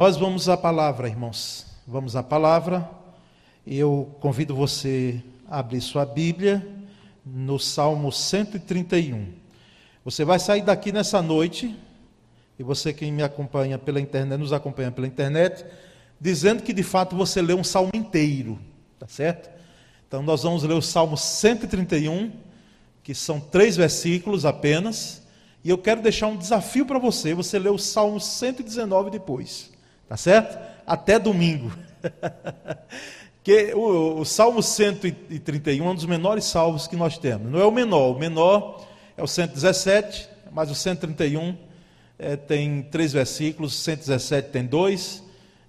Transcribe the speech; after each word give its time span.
Nós 0.00 0.16
vamos 0.16 0.48
à 0.48 0.56
palavra, 0.56 1.08
irmãos. 1.08 1.66
Vamos 1.84 2.14
à 2.14 2.22
palavra. 2.22 2.88
Eu 3.66 4.14
convido 4.20 4.54
você 4.54 5.20
a 5.48 5.58
abrir 5.58 5.80
sua 5.80 6.06
Bíblia 6.06 6.64
no 7.26 7.58
Salmo 7.58 8.12
131. 8.12 9.26
Você 10.04 10.24
vai 10.24 10.38
sair 10.38 10.62
daqui 10.62 10.92
nessa 10.92 11.20
noite, 11.20 11.76
e 12.56 12.62
você 12.62 12.92
que 12.92 13.10
me 13.10 13.24
acompanha 13.24 13.76
pela 13.76 14.00
internet, 14.00 14.38
nos 14.38 14.52
acompanha 14.52 14.92
pela 14.92 15.04
internet, 15.04 15.66
dizendo 16.20 16.62
que 16.62 16.72
de 16.72 16.84
fato 16.84 17.16
você 17.16 17.42
leu 17.42 17.58
um 17.58 17.64
salmo 17.64 17.90
inteiro, 17.92 18.56
tá 19.00 19.08
certo? 19.08 19.50
Então 20.06 20.22
nós 20.22 20.44
vamos 20.44 20.62
ler 20.62 20.74
o 20.74 20.80
Salmo 20.80 21.16
131, 21.16 22.30
que 23.02 23.16
são 23.16 23.40
três 23.40 23.76
versículos 23.76 24.44
apenas, 24.44 25.22
e 25.64 25.70
eu 25.70 25.76
quero 25.76 26.00
deixar 26.00 26.28
um 26.28 26.36
desafio 26.36 26.86
para 26.86 27.00
você, 27.00 27.34
você 27.34 27.58
lê 27.58 27.68
o 27.68 27.78
Salmo 27.78 28.20
119 28.20 29.10
depois. 29.10 29.76
Tá 30.08 30.16
certo? 30.16 30.58
Até 30.86 31.18
domingo. 31.18 31.70
que 33.44 33.72
o, 33.74 34.20
o 34.20 34.24
Salmo 34.24 34.62
131 34.62 35.84
é 35.84 35.90
um 35.90 35.94
dos 35.94 36.06
menores 36.06 36.44
salmos 36.44 36.86
que 36.86 36.96
nós 36.96 37.18
temos. 37.18 37.50
Não 37.50 37.60
é 37.60 37.64
o 37.64 37.70
menor, 37.70 38.16
o 38.16 38.18
menor 38.18 38.86
é 39.16 39.22
o 39.22 39.26
117, 39.26 40.28
mas 40.52 40.70
o 40.70 40.74
131 40.74 41.56
é, 42.18 42.36
tem 42.36 42.82
três 42.82 43.12
versículos, 43.12 43.74
117 43.74 44.50
tem 44.50 44.64
dois, 44.64 45.22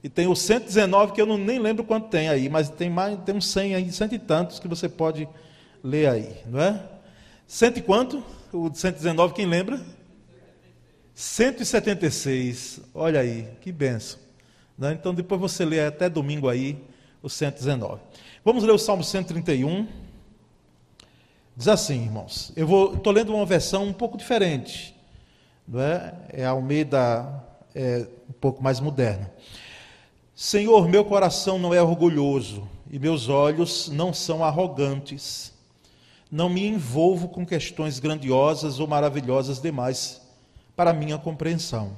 e 0.03 0.09
tem 0.09 0.27
o 0.27 0.35
119 0.35 1.13
que 1.13 1.21
eu 1.21 1.25
não, 1.25 1.37
nem 1.37 1.59
lembro 1.59 1.83
quanto 1.83 2.07
tem 2.09 2.29
aí, 2.29 2.49
mas 2.49 2.69
tem 2.69 2.89
mais, 2.89 3.19
tem 3.25 3.35
uns 3.35 3.47
100 3.47 3.75
aí, 3.75 3.91
cento 3.91 4.15
e 4.15 4.19
tantos 4.19 4.59
que 4.59 4.67
você 4.67 4.87
pode 4.87 5.27
ler 5.83 6.09
aí, 6.09 6.35
não 6.45 6.61
é? 6.61 6.81
Cento 7.45 7.79
e 7.79 7.81
quanto? 7.81 8.23
O 8.51 8.73
119, 8.73 9.33
quem 9.33 9.45
lembra? 9.45 9.79
176. 11.13 12.81
Olha 12.93 13.19
aí, 13.19 13.47
que 13.61 13.71
benção. 13.71 14.28
Né? 14.79 14.93
Então 14.93 15.13
depois 15.13 15.41
você 15.41 15.65
lê 15.65 15.85
até 15.85 16.09
domingo 16.09 16.47
aí 16.47 16.81
o 17.21 17.29
119. 17.29 17.99
Vamos 18.45 18.63
ler 18.63 18.71
o 18.71 18.77
Salmo 18.77 19.03
131. 19.03 19.85
Diz 21.55 21.67
assim, 21.67 22.05
irmãos. 22.05 22.53
Eu 22.55 22.95
estou 22.95 23.11
lendo 23.11 23.35
uma 23.35 23.45
versão 23.45 23.83
um 23.83 23.91
pouco 23.91 24.17
diferente. 24.17 24.95
Não 25.67 25.81
é? 25.81 26.13
é 26.29 26.45
a 26.45 26.51
Almeida 26.51 27.43
é, 27.75 28.07
um 28.29 28.33
pouco 28.39 28.63
mais 28.63 28.79
moderna. 28.79 29.29
Senhor, 30.33 30.87
meu 30.87 31.03
coração 31.03 31.59
não 31.59 31.73
é 31.73 31.81
orgulhoso 31.81 32.65
e 32.89 32.97
meus 32.97 33.27
olhos 33.27 33.89
não 33.89 34.13
são 34.13 34.41
arrogantes. 34.41 35.53
Não 36.31 36.47
me 36.47 36.65
envolvo 36.65 37.27
com 37.27 37.45
questões 37.45 37.99
grandiosas 37.99 38.79
ou 38.79 38.87
maravilhosas 38.87 39.59
demais 39.59 40.21
para 40.73 40.93
minha 40.93 41.17
compreensão. 41.17 41.97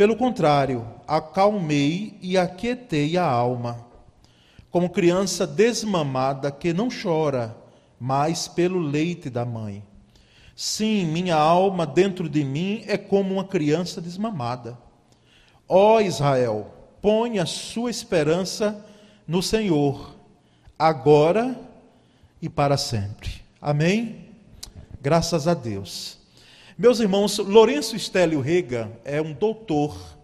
Pelo 0.00 0.16
contrário, 0.16 0.86
acalmei 1.06 2.16
e 2.22 2.38
aquietei 2.38 3.18
a 3.18 3.26
alma, 3.26 3.86
como 4.70 4.88
criança 4.88 5.46
desmamada 5.46 6.50
que 6.50 6.72
não 6.72 6.88
chora 6.88 7.54
mais 8.00 8.48
pelo 8.48 8.78
leite 8.78 9.28
da 9.28 9.44
mãe. 9.44 9.84
Sim, 10.56 11.04
minha 11.04 11.36
alma 11.36 11.86
dentro 11.86 12.30
de 12.30 12.42
mim 12.42 12.82
é 12.86 12.96
como 12.96 13.34
uma 13.34 13.44
criança 13.44 14.00
desmamada. 14.00 14.78
Ó 15.68 16.00
Israel, 16.00 16.74
põe 17.02 17.38
a 17.38 17.44
sua 17.44 17.90
esperança 17.90 18.82
no 19.28 19.42
Senhor, 19.42 20.16
agora 20.78 21.60
e 22.40 22.48
para 22.48 22.78
sempre. 22.78 23.32
Amém? 23.60 24.30
Graças 24.98 25.46
a 25.46 25.52
Deus. 25.52 26.19
Meus 26.80 26.98
irmãos, 26.98 27.36
Lourenço 27.36 27.94
Estélio 27.94 28.40
Rega 28.40 28.90
é 29.04 29.20
um 29.20 29.34
doutor 29.34 30.16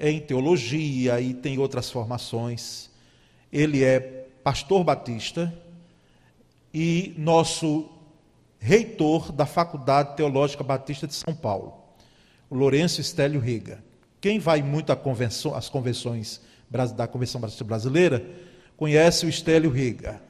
em 0.00 0.18
teologia 0.18 1.20
e 1.20 1.32
tem 1.32 1.58
outras 1.58 1.88
formações. 1.88 2.90
Ele 3.52 3.84
é 3.84 4.00
pastor 4.42 4.82
batista 4.82 5.54
e 6.74 7.14
nosso 7.16 7.88
reitor 8.58 9.30
da 9.30 9.46
Faculdade 9.46 10.16
Teológica 10.16 10.64
Batista 10.64 11.06
de 11.06 11.14
São 11.14 11.32
Paulo, 11.32 11.74
o 12.50 12.56
Lourenço 12.56 13.00
Estélio 13.00 13.38
Rega. 13.38 13.78
Quem 14.20 14.40
vai 14.40 14.62
muito 14.62 14.90
às 14.90 15.68
convenções 15.68 16.40
da 16.96 17.06
Convenção 17.06 17.40
Batista 17.40 17.62
Brasileira 17.62 18.28
conhece 18.76 19.24
o 19.24 19.28
Estélio 19.28 19.70
Rega. 19.70 20.20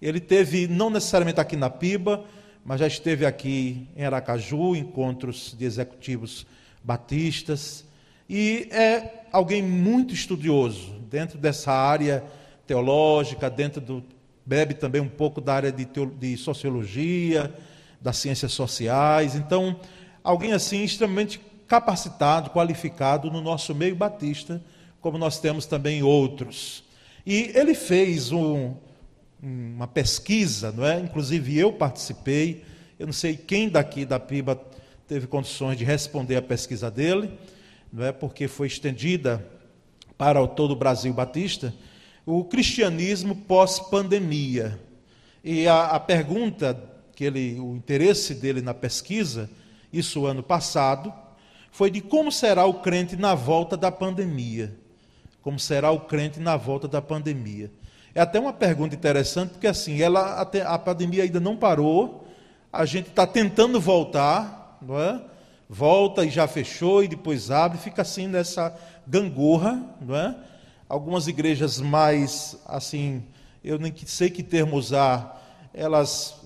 Ele 0.00 0.18
teve, 0.18 0.66
não 0.66 0.88
necessariamente 0.88 1.38
aqui 1.38 1.56
na 1.56 1.68
Piba, 1.68 2.24
mas 2.64 2.80
já 2.80 2.86
esteve 2.86 3.26
aqui 3.26 3.86
em 3.94 4.04
Aracaju, 4.04 4.74
encontros 4.74 5.54
de 5.56 5.64
executivos 5.64 6.46
batistas, 6.82 7.84
e 8.28 8.68
é 8.70 9.26
alguém 9.30 9.62
muito 9.62 10.14
estudioso 10.14 10.98
dentro 11.10 11.36
dessa 11.36 11.72
área 11.72 12.24
teológica, 12.66 13.50
dentro 13.50 13.80
do 13.80 14.04
bebe 14.46 14.74
também 14.74 15.00
um 15.00 15.08
pouco 15.08 15.40
da 15.40 15.54
área 15.54 15.72
de, 15.72 15.86
de 16.18 16.36
sociologia, 16.36 17.52
das 18.00 18.16
ciências 18.16 18.52
sociais. 18.52 19.34
Então, 19.34 19.78
alguém 20.22 20.52
assim 20.52 20.82
extremamente 20.84 21.40
capacitado, 21.66 22.50
qualificado 22.50 23.30
no 23.30 23.40
nosso 23.40 23.74
meio 23.74 23.94
batista, 23.94 24.62
como 25.00 25.18
nós 25.18 25.38
temos 25.38 25.66
também 25.66 26.02
outros. 26.02 26.84
E 27.26 27.52
ele 27.54 27.74
fez 27.74 28.32
um, 28.32 28.74
uma 29.44 29.86
pesquisa, 29.86 30.72
não 30.72 30.86
é? 30.86 30.98
Inclusive 30.98 31.58
eu 31.58 31.72
participei. 31.72 32.64
Eu 32.98 33.06
não 33.06 33.12
sei 33.12 33.36
quem 33.36 33.68
daqui 33.68 34.06
da 34.06 34.18
PIBA 34.18 34.58
teve 35.06 35.26
condições 35.26 35.76
de 35.76 35.84
responder 35.84 36.36
a 36.36 36.42
pesquisa 36.42 36.90
dele, 36.90 37.30
não 37.92 38.04
é? 38.06 38.12
Porque 38.12 38.48
foi 38.48 38.68
estendida 38.68 39.46
para 40.16 40.46
todo 40.46 40.70
o 40.70 40.76
Brasil 40.76 41.12
Batista, 41.12 41.74
o 42.24 42.44
cristianismo 42.44 43.36
pós-pandemia. 43.36 44.80
E 45.42 45.68
a, 45.68 45.88
a, 45.88 46.00
pergunta 46.00 46.80
que 47.14 47.24
ele, 47.24 47.60
o 47.60 47.76
interesse 47.76 48.34
dele 48.34 48.62
na 48.62 48.72
pesquisa, 48.72 49.50
isso 49.92 50.24
ano 50.24 50.42
passado, 50.42 51.12
foi 51.70 51.90
de 51.90 52.00
como 52.00 52.32
será 52.32 52.64
o 52.64 52.74
crente 52.74 53.16
na 53.16 53.34
volta 53.34 53.76
da 53.76 53.92
pandemia. 53.92 54.74
Como 55.42 55.58
será 55.58 55.90
o 55.90 56.00
crente 56.00 56.40
na 56.40 56.56
volta 56.56 56.88
da 56.88 57.02
pandemia. 57.02 57.70
É 58.14 58.20
até 58.20 58.38
uma 58.38 58.52
pergunta 58.52 58.94
interessante, 58.94 59.50
porque 59.50 59.66
assim, 59.66 60.00
ela, 60.00 60.40
a 60.40 60.78
pandemia 60.78 61.24
ainda 61.24 61.40
não 61.40 61.56
parou, 61.56 62.24
a 62.72 62.84
gente 62.84 63.08
está 63.08 63.26
tentando 63.26 63.80
voltar, 63.80 64.78
não 64.80 65.00
é? 65.00 65.20
Volta 65.68 66.24
e 66.24 66.30
já 66.30 66.46
fechou 66.46 67.02
e 67.02 67.08
depois 67.08 67.50
abre, 67.50 67.78
fica 67.78 68.02
assim 68.02 68.28
nessa 68.28 68.72
gangorra, 69.06 69.82
não 70.00 70.14
é? 70.14 70.36
Algumas 70.88 71.26
igrejas 71.26 71.80
mais, 71.80 72.56
assim, 72.66 73.24
eu 73.64 73.78
nem 73.78 73.92
sei 74.06 74.30
que 74.30 74.42
termo 74.42 74.76
usar, 74.76 75.42
elas 75.72 76.36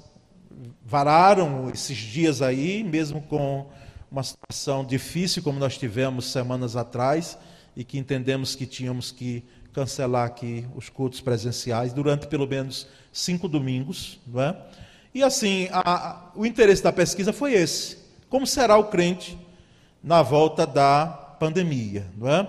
vararam 0.84 1.68
esses 1.70 1.98
dias 1.98 2.40
aí, 2.40 2.82
mesmo 2.82 3.20
com 3.20 3.66
uma 4.10 4.22
situação 4.22 4.84
difícil 4.84 5.42
como 5.42 5.58
nós 5.58 5.76
tivemos 5.76 6.32
semanas 6.32 6.76
atrás 6.76 7.36
e 7.76 7.84
que 7.84 7.98
entendemos 7.98 8.54
que 8.54 8.66
tínhamos 8.66 9.12
que 9.12 9.44
cancelar 9.78 10.26
aqui 10.26 10.66
os 10.74 10.88
cultos 10.88 11.20
presenciais 11.20 11.92
durante 11.92 12.26
pelo 12.26 12.48
menos 12.48 12.88
cinco 13.12 13.46
domingos, 13.46 14.18
não 14.26 14.42
é? 14.42 14.56
E 15.14 15.22
assim, 15.22 15.68
a, 15.70 16.30
o 16.34 16.44
interesse 16.44 16.82
da 16.82 16.92
pesquisa 16.92 17.32
foi 17.32 17.52
esse: 17.52 17.96
como 18.28 18.44
será 18.44 18.76
o 18.76 18.84
crente 18.84 19.38
na 20.02 20.20
volta 20.20 20.66
da 20.66 21.06
pandemia, 21.38 22.04
não 22.16 22.28
é? 22.28 22.48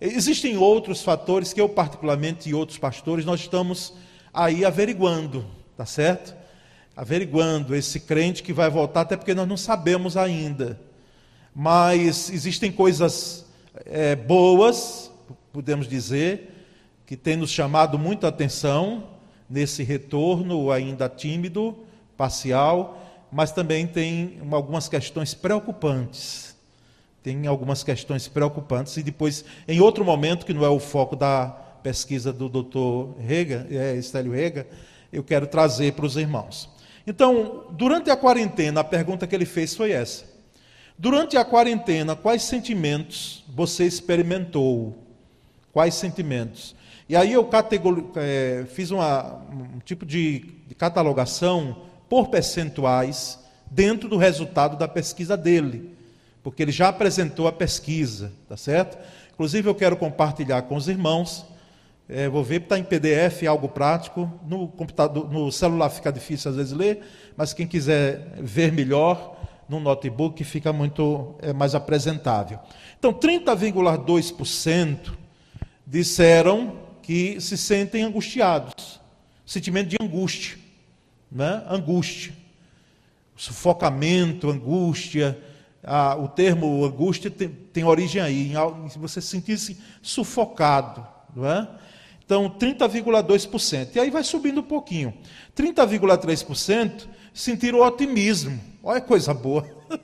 Existem 0.00 0.56
outros 0.56 1.02
fatores 1.02 1.52
que 1.52 1.60
eu 1.60 1.68
particularmente 1.68 2.48
e 2.48 2.54
outros 2.54 2.78
pastores 2.78 3.26
nós 3.26 3.40
estamos 3.40 3.92
aí 4.32 4.64
averiguando, 4.64 5.44
tá 5.76 5.84
certo? 5.84 6.34
Averiguando 6.96 7.76
esse 7.76 8.00
crente 8.00 8.42
que 8.42 8.54
vai 8.54 8.70
voltar, 8.70 9.02
até 9.02 9.18
porque 9.18 9.34
nós 9.34 9.46
não 9.46 9.58
sabemos 9.58 10.16
ainda. 10.16 10.80
Mas 11.54 12.30
existem 12.30 12.72
coisas 12.72 13.44
é, 13.84 14.16
boas, 14.16 15.10
podemos 15.52 15.86
dizer, 15.86 16.49
que 17.10 17.16
tem 17.16 17.36
nos 17.36 17.50
chamado 17.50 17.98
muita 17.98 18.28
atenção 18.28 19.02
nesse 19.48 19.82
retorno 19.82 20.70
ainda 20.70 21.08
tímido, 21.08 21.76
parcial, 22.16 23.02
mas 23.32 23.50
também 23.50 23.84
tem 23.84 24.38
algumas 24.48 24.88
questões 24.88 25.34
preocupantes. 25.34 26.54
Tem 27.20 27.48
algumas 27.48 27.82
questões 27.82 28.28
preocupantes, 28.28 28.96
e 28.96 29.02
depois, 29.02 29.44
em 29.66 29.80
outro 29.80 30.04
momento, 30.04 30.46
que 30.46 30.54
não 30.54 30.64
é 30.64 30.68
o 30.68 30.78
foco 30.78 31.16
da 31.16 31.48
pesquisa 31.82 32.32
do 32.32 32.48
doutor 32.48 33.16
Rega, 33.18 33.66
é, 33.68 33.96
Estélio 33.96 34.30
Rega, 34.30 34.68
eu 35.12 35.24
quero 35.24 35.48
trazer 35.48 35.94
para 35.94 36.06
os 36.06 36.16
irmãos. 36.16 36.70
Então, 37.04 37.64
durante 37.72 38.08
a 38.08 38.16
quarentena, 38.16 38.82
a 38.82 38.84
pergunta 38.84 39.26
que 39.26 39.34
ele 39.34 39.46
fez 39.46 39.74
foi 39.74 39.90
essa. 39.90 40.26
Durante 40.96 41.36
a 41.36 41.44
quarentena, 41.44 42.14
quais 42.14 42.44
sentimentos 42.44 43.42
você 43.48 43.84
experimentou? 43.84 45.09
Quais 45.72 45.94
sentimentos? 45.94 46.74
E 47.08 47.16
aí 47.16 47.32
eu 47.32 47.48
é, 48.16 48.64
fiz 48.68 48.90
uma, 48.90 49.42
um 49.52 49.78
tipo 49.84 50.06
de, 50.06 50.40
de 50.66 50.74
catalogação 50.74 51.82
por 52.08 52.28
percentuais 52.28 53.38
dentro 53.70 54.08
do 54.08 54.16
resultado 54.16 54.76
da 54.76 54.88
pesquisa 54.88 55.36
dele, 55.36 55.94
porque 56.42 56.62
ele 56.62 56.72
já 56.72 56.88
apresentou 56.88 57.46
a 57.46 57.52
pesquisa, 57.52 58.32
tá 58.48 58.56
certo? 58.56 58.98
Inclusive, 59.32 59.68
eu 59.68 59.74
quero 59.74 59.96
compartilhar 59.96 60.62
com 60.62 60.76
os 60.76 60.88
irmãos. 60.88 61.44
É, 62.08 62.28
vou 62.28 62.44
ver, 62.44 62.62
está 62.62 62.78
em 62.78 62.84
PDF, 62.84 63.44
algo 63.48 63.68
prático. 63.68 64.30
No 64.46 64.68
computador, 64.68 65.32
no 65.32 65.50
celular 65.50 65.88
fica 65.88 66.12
difícil 66.12 66.50
às 66.50 66.56
vezes 66.56 66.72
ler, 66.72 67.00
mas 67.36 67.52
quem 67.52 67.66
quiser 67.66 68.34
ver 68.38 68.72
melhor, 68.72 69.36
no 69.68 69.80
notebook 69.80 70.42
fica 70.44 70.72
muito 70.72 71.34
é, 71.40 71.52
mais 71.52 71.74
apresentável. 71.74 72.58
Então, 72.98 73.12
30,2% 73.12 75.19
disseram 75.90 76.78
que 77.02 77.40
se 77.40 77.58
sentem 77.58 78.04
angustiados, 78.04 79.00
sentimento 79.44 79.88
de 79.88 79.96
angústia, 80.00 80.56
né? 81.30 81.64
angústia, 81.68 82.32
sufocamento, 83.36 84.48
angústia. 84.48 85.36
Ah, 85.82 86.14
o 86.14 86.28
termo 86.28 86.84
angústia 86.84 87.28
tem, 87.28 87.48
tem 87.48 87.82
origem 87.82 88.22
aí, 88.22 88.52
em 88.52 88.98
você 88.98 89.20
sentir-se 89.20 89.78
sufocado, 90.00 91.04
não 91.34 91.44
é? 91.44 91.68
Então, 92.24 92.48
30,2%. 92.48 93.96
E 93.96 93.98
aí 93.98 94.10
vai 94.10 94.22
subindo 94.22 94.60
um 94.60 94.64
pouquinho. 94.64 95.12
30,3% 95.56 97.08
sentiram 97.34 97.80
otimismo. 97.80 98.60
Olha 98.84 99.00
coisa 99.00 99.34
boa. 99.34 99.68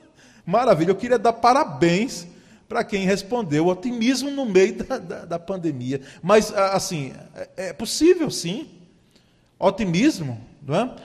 Maravilha. 0.45 0.91
Eu 0.91 0.95
queria 0.97 1.17
dar 1.17 1.31
parabéns 1.31 2.27
para 2.67 2.83
quem 2.83 3.05
respondeu. 3.05 3.67
Otimismo 3.67 4.29
no 4.29 4.45
meio 4.45 4.75
da, 4.75 4.97
da, 4.97 5.25
da 5.25 5.39
pandemia. 5.39 6.01
Mas, 6.21 6.53
assim, 6.53 7.13
é, 7.35 7.69
é 7.69 7.73
possível 7.73 8.29
sim. 8.29 8.67
Otimismo, 9.59 10.39
não 10.61 10.75
é? 10.75 10.95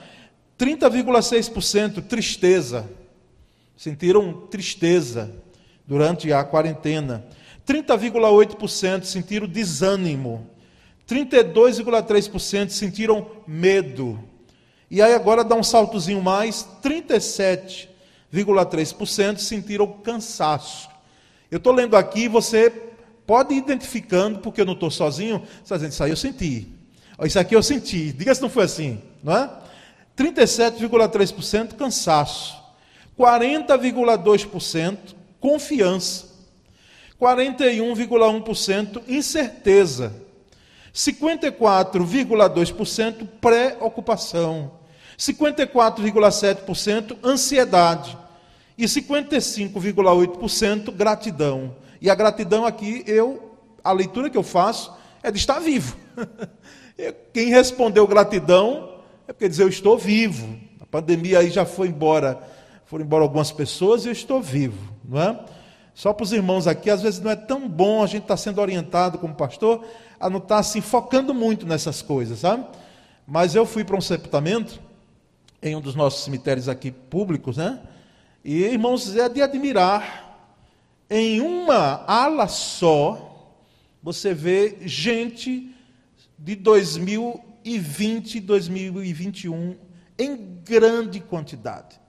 30,6% 0.59 2.03
tristeza. 2.03 2.87
Sentiram 3.75 4.45
tristeza 4.47 5.33
durante 5.87 6.31
a 6.31 6.43
quarentena. 6.43 7.25
30,8% 7.67 9.03
sentiram 9.03 9.47
desânimo. 9.47 10.47
32,3% 11.07 12.69
sentiram 12.69 13.31
medo. 13.47 14.19
E 14.89 15.01
aí 15.01 15.13
agora 15.13 15.43
dá 15.43 15.55
um 15.55 15.63
saltozinho 15.63 16.21
mais, 16.21 16.67
37,3% 16.83 19.37
sentiram 19.37 19.87
cansaço. 20.03 20.92
Eu 21.53 21.57
estou 21.57 21.71
lendo 21.71 21.95
aqui, 21.95 22.27
você 22.27 22.71
pode 23.27 23.53
ir 23.53 23.59
identificando, 23.59 24.39
porque 24.39 24.61
eu 24.61 24.65
não 24.65 24.73
estou 24.73 24.89
sozinho, 24.89 25.43
você 25.63 25.75
está 25.75 25.87
isso 25.87 26.03
aí 26.03 26.09
eu 26.09 26.17
senti. 26.17 26.67
Isso 27.23 27.37
aqui 27.37 27.55
eu 27.55 27.61
senti. 27.61 28.11
Diga 28.11 28.33
se 28.33 28.41
não 28.41 28.49
foi 28.49 28.63
assim, 28.63 28.99
não 29.23 29.37
é? 29.37 29.47
37,3% 30.17 31.75
cansaço. 31.75 32.57
40,2% 33.15 34.97
confiança. 35.39 36.25
41,1% 37.21 39.03
incerteza. 39.07 40.11
54,2% 40.91 43.27
preocupação. 43.39 44.71
54,7% 45.19 47.15
ansiedade 47.23 48.22
e 48.77 48.85
55,8% 48.85 50.91
gratidão. 50.91 51.75
E 52.01 52.09
a 52.09 52.15
gratidão 52.15 52.65
aqui, 52.65 53.03
eu, 53.07 53.57
a 53.83 53.91
leitura 53.91 54.29
que 54.29 54.37
eu 54.37 54.43
faço 54.43 54.93
é 55.21 55.29
de 55.31 55.37
estar 55.37 55.59
vivo. 55.59 55.97
Quem 57.33 57.49
respondeu 57.49 58.07
gratidão 58.07 58.99
é 59.27 59.33
porque 59.33 59.49
diz 59.49 59.59
eu 59.59 59.67
estou 59.67 59.97
vivo. 59.97 60.57
A 60.79 60.85
pandemia 60.85 61.39
aí 61.39 61.49
já 61.49 61.65
foi 61.65 61.87
embora, 61.87 62.39
foram 62.85 63.05
embora 63.05 63.23
algumas 63.23 63.51
pessoas 63.51 64.05
e 64.05 64.09
eu 64.09 64.11
estou 64.11 64.39
vivo, 64.41 64.93
não 65.03 65.21
é? 65.21 65.39
Só 65.95 66.11
para 66.11 66.23
os 66.23 66.33
irmãos 66.33 66.67
aqui, 66.67 66.89
às 66.89 67.03
vezes 67.03 67.19
não 67.19 67.29
é 67.29 67.35
tão 67.35 67.69
bom 67.69 68.01
a 68.01 68.07
gente 68.07 68.23
estar 68.23 68.33
tá 68.33 68.37
sendo 68.37 68.59
orientado 68.59 69.19
como 69.19 69.35
pastor 69.35 69.85
a 70.19 70.29
não 70.29 70.39
estar 70.39 70.57
tá 70.57 70.63
se 70.63 70.81
focando 70.81 71.33
muito 71.33 71.67
nessas 71.67 72.01
coisas, 72.01 72.39
sabe? 72.39 72.65
Mas 73.27 73.55
eu 73.55 73.65
fui 73.65 73.83
para 73.83 73.95
um 73.95 74.01
sepultamento 74.01 74.79
em 75.61 75.75
um 75.75 75.81
dos 75.81 75.95
nossos 75.95 76.23
cemitérios 76.23 76.67
aqui 76.67 76.91
públicos, 76.91 77.57
né? 77.57 77.79
E, 78.43 78.63
irmãos, 78.63 79.15
é 79.15 79.29
de 79.29 79.41
admirar, 79.41 80.37
em 81.09 81.39
uma 81.39 82.03
ala 82.05 82.47
só, 82.47 83.53
você 84.01 84.33
vê 84.33 84.77
gente 84.81 85.73
de 86.37 86.55
2020, 86.55 88.39
2021, 88.41 89.77
em 90.19 90.59
grande 90.63 91.21
quantidade. 91.21 92.01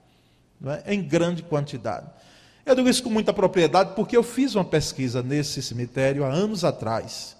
É? 0.66 0.94
Em 0.94 1.02
grande 1.02 1.42
quantidade. 1.42 2.10
Eu 2.66 2.75
digo 2.75 2.88
isso 2.88 3.02
com 3.02 3.10
muita 3.10 3.32
propriedade 3.32 3.92
porque 3.94 4.16
eu 4.16 4.22
fiz 4.22 4.54
uma 4.54 4.64
pesquisa 4.64 5.22
nesse 5.22 5.62
cemitério 5.62 6.25
há 6.25 6.32
anos 6.32 6.64
atrás. 6.64 7.36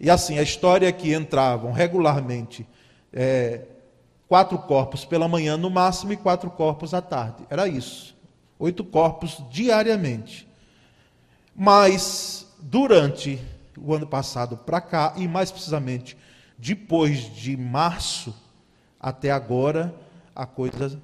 E 0.00 0.08
assim, 0.08 0.38
a 0.38 0.42
história 0.42 0.88
é 0.88 0.92
que 0.92 1.12
entravam 1.14 1.70
regularmente 1.70 2.66
é, 3.12 3.62
quatro 4.28 4.58
corpos 4.58 5.04
pela 5.04 5.26
manhã 5.26 5.56
no 5.56 5.70
máximo 5.70 6.12
e 6.12 6.16
quatro 6.16 6.50
corpos 6.50 6.92
à 6.92 7.00
tarde. 7.00 7.44
Era 7.48 7.66
isso. 7.66 8.16
Oito 8.58 8.84
corpos 8.84 9.42
diariamente. 9.50 10.46
Mas 11.54 12.46
durante 12.60 13.40
o 13.76 13.94
ano 13.94 14.06
passado 14.06 14.56
para 14.56 14.80
cá, 14.80 15.14
e 15.16 15.26
mais 15.26 15.50
precisamente 15.50 16.16
depois 16.58 17.34
de 17.34 17.56
março 17.56 18.34
até 19.00 19.30
agora, 19.30 19.94
a 20.34 20.44
coisa 20.44 21.00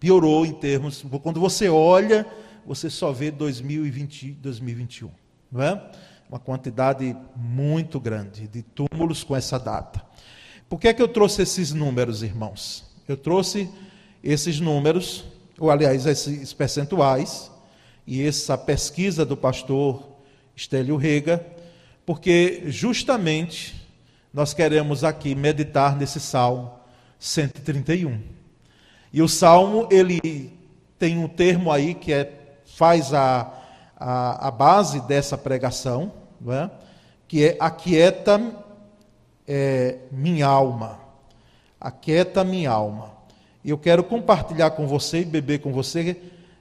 piorou 0.00 0.44
em 0.44 0.52
termos. 0.52 1.04
Quando 1.22 1.38
você 1.38 1.68
olha, 1.68 2.26
você 2.66 2.90
só 2.90 3.12
vê 3.12 3.30
2020, 3.30 4.32
2021, 4.32 5.10
não 5.50 5.62
é? 5.62 5.90
Uma 6.28 6.38
quantidade 6.38 7.16
muito 7.36 7.98
grande 7.98 8.46
de 8.46 8.62
túmulos 8.62 9.24
com 9.24 9.34
essa 9.34 9.58
data. 9.58 10.04
Por 10.70 10.78
que 10.78 10.86
é 10.86 10.94
que 10.94 11.02
eu 11.02 11.08
trouxe 11.08 11.42
esses 11.42 11.72
números, 11.72 12.22
irmãos? 12.22 12.84
Eu 13.08 13.16
trouxe 13.16 13.68
esses 14.22 14.60
números, 14.60 15.24
ou 15.58 15.68
aliás, 15.68 16.06
esses 16.06 16.52
percentuais, 16.52 17.50
e 18.06 18.24
essa 18.24 18.56
pesquisa 18.56 19.26
do 19.26 19.36
pastor 19.36 20.00
Estélio 20.54 20.94
Rega, 20.96 21.44
porque 22.06 22.62
justamente 22.66 23.84
nós 24.32 24.54
queremos 24.54 25.02
aqui 25.02 25.34
meditar 25.34 25.96
nesse 25.96 26.20
Salmo 26.20 26.70
131. 27.18 28.20
E 29.12 29.20
o 29.20 29.28
Salmo, 29.28 29.88
ele 29.90 30.52
tem 31.00 31.18
um 31.18 31.26
termo 31.26 31.72
aí 31.72 31.94
que 31.94 32.12
é, 32.12 32.32
faz 32.76 33.12
a, 33.12 33.52
a, 33.96 34.46
a 34.46 34.50
base 34.52 35.00
dessa 35.00 35.36
pregação, 35.36 36.12
é? 36.46 36.70
que 37.26 37.44
é 37.44 37.56
aquieta 37.58 38.69
é, 39.52 39.96
minha 40.12 40.46
alma. 40.46 41.00
Aquieta 41.80 42.44
minha 42.44 42.70
alma. 42.70 43.10
Eu 43.64 43.76
quero 43.76 44.04
compartilhar 44.04 44.70
com 44.70 44.86
você 44.86 45.22
e 45.22 45.24
beber 45.24 45.58
com 45.58 45.72
você. 45.72 46.16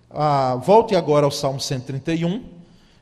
Ah, 0.09 0.55
volte 0.55 0.95
agora 0.95 1.23
ao 1.23 1.31
Salmo 1.31 1.59
131, 1.59 2.43